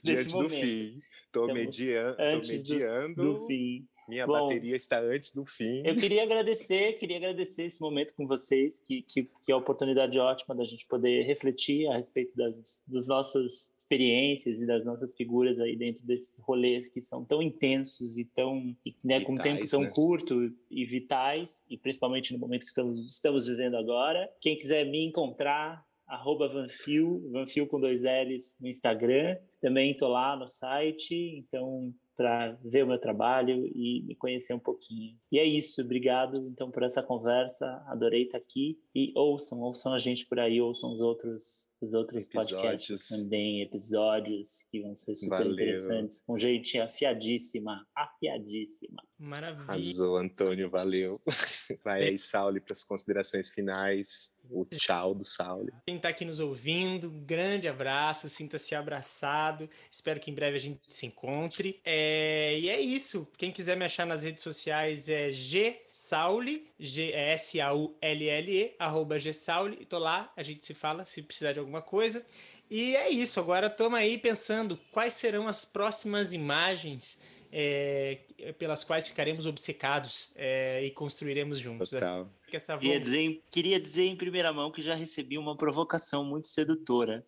[0.04, 1.02] desse diante do fim.
[1.26, 2.18] Estou mediando,
[2.48, 3.88] mediando do, do fim.
[4.14, 5.82] Minha Bom, bateria está antes do fim.
[5.86, 10.20] Eu queria agradecer, queria agradecer esse momento com vocês, que, que, que é a oportunidade
[10.20, 15.60] ótima da gente poder refletir a respeito das, das nossas experiências e das nossas figuras
[15.60, 19.70] aí dentro desses rolês que são tão intensos e tão, né, vitais, com um tempo
[19.70, 19.90] tão né?
[19.90, 24.30] curto e vitais, e principalmente no momento que estamos, estamos vivendo agora.
[24.40, 29.38] Quem quiser me encontrar, arroba Vanfil, Vanfil com dois L's no Instagram.
[29.60, 34.60] Também estou lá no site, então para ver o meu trabalho e me conhecer um
[34.60, 35.18] pouquinho.
[35.32, 39.98] E é isso, obrigado então por essa conversa, adorei estar aqui e ouçam, ouçam a
[39.98, 42.54] gente por aí, ouçam os outros os outros episódios.
[42.54, 45.54] podcasts também, episódios que vão ser super Valeu.
[45.54, 49.04] interessantes, com gente afiadíssima, afiadíssima.
[49.20, 49.66] Maravilha.
[49.68, 51.22] Arrasou, Antônio, valeu.
[51.84, 55.72] Vai aí, Sauli, para as considerações finais, o tchau do Sauli.
[55.86, 60.60] Quem está aqui nos ouvindo, um grande abraço, sinta-se abraçado, espero que em breve a
[60.60, 61.80] gente se encontre.
[61.84, 62.58] É...
[62.60, 69.86] E é isso, quem quiser me achar nas redes sociais é gsauli, G-S-A-U-L-L-E, arroba gsauli,
[69.86, 72.26] tô lá, a gente se fala se precisar de alguma coisa.
[72.70, 77.20] E é isso, agora estamos aí pensando quais serão as próximas imagens
[77.56, 78.18] é,
[78.58, 81.92] pelas quais ficaremos obcecados é, e construiremos juntos.
[81.92, 82.28] Total.
[82.56, 87.26] Essa queria, dizer, queria dizer em primeira mão que já recebi uma provocação muito sedutora.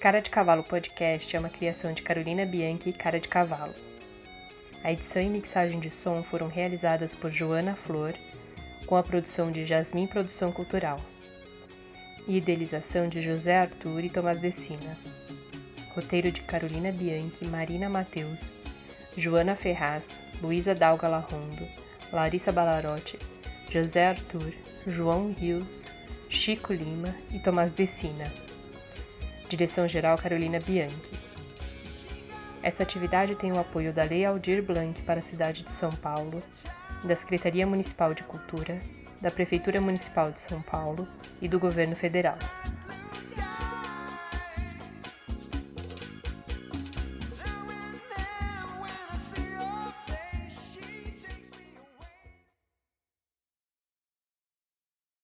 [0.01, 3.75] Cara de Cavalo Podcast é uma criação de Carolina Bianchi e Cara de Cavalo.
[4.83, 8.15] A edição e mixagem de som foram realizadas por Joana Flor,
[8.85, 10.99] com a produção de Jasmim Produção Cultural
[12.27, 14.97] e idealização de José Arthur e Tomás Decina.
[15.95, 18.41] Roteiro de Carolina Bianchi, Marina Mateus,
[19.17, 21.67] Joana Ferraz, Luísa Dalga Larrondo,
[22.13, 23.19] Larissa Balarotti,
[23.71, 24.53] José Arthur,
[24.87, 25.67] João Rios,
[26.29, 28.33] Chico Lima e Tomás Decina.
[29.49, 31.23] Direção-Geral Carolina Bianchi.
[32.63, 36.39] Esta atividade tem o apoio da Lei Aldir Blanc para a cidade de São Paulo,
[37.05, 38.79] da Secretaria Municipal de Cultura,
[39.23, 41.07] da Prefeitura Municipal de São Paulo
[41.41, 42.37] e do Governo Federal.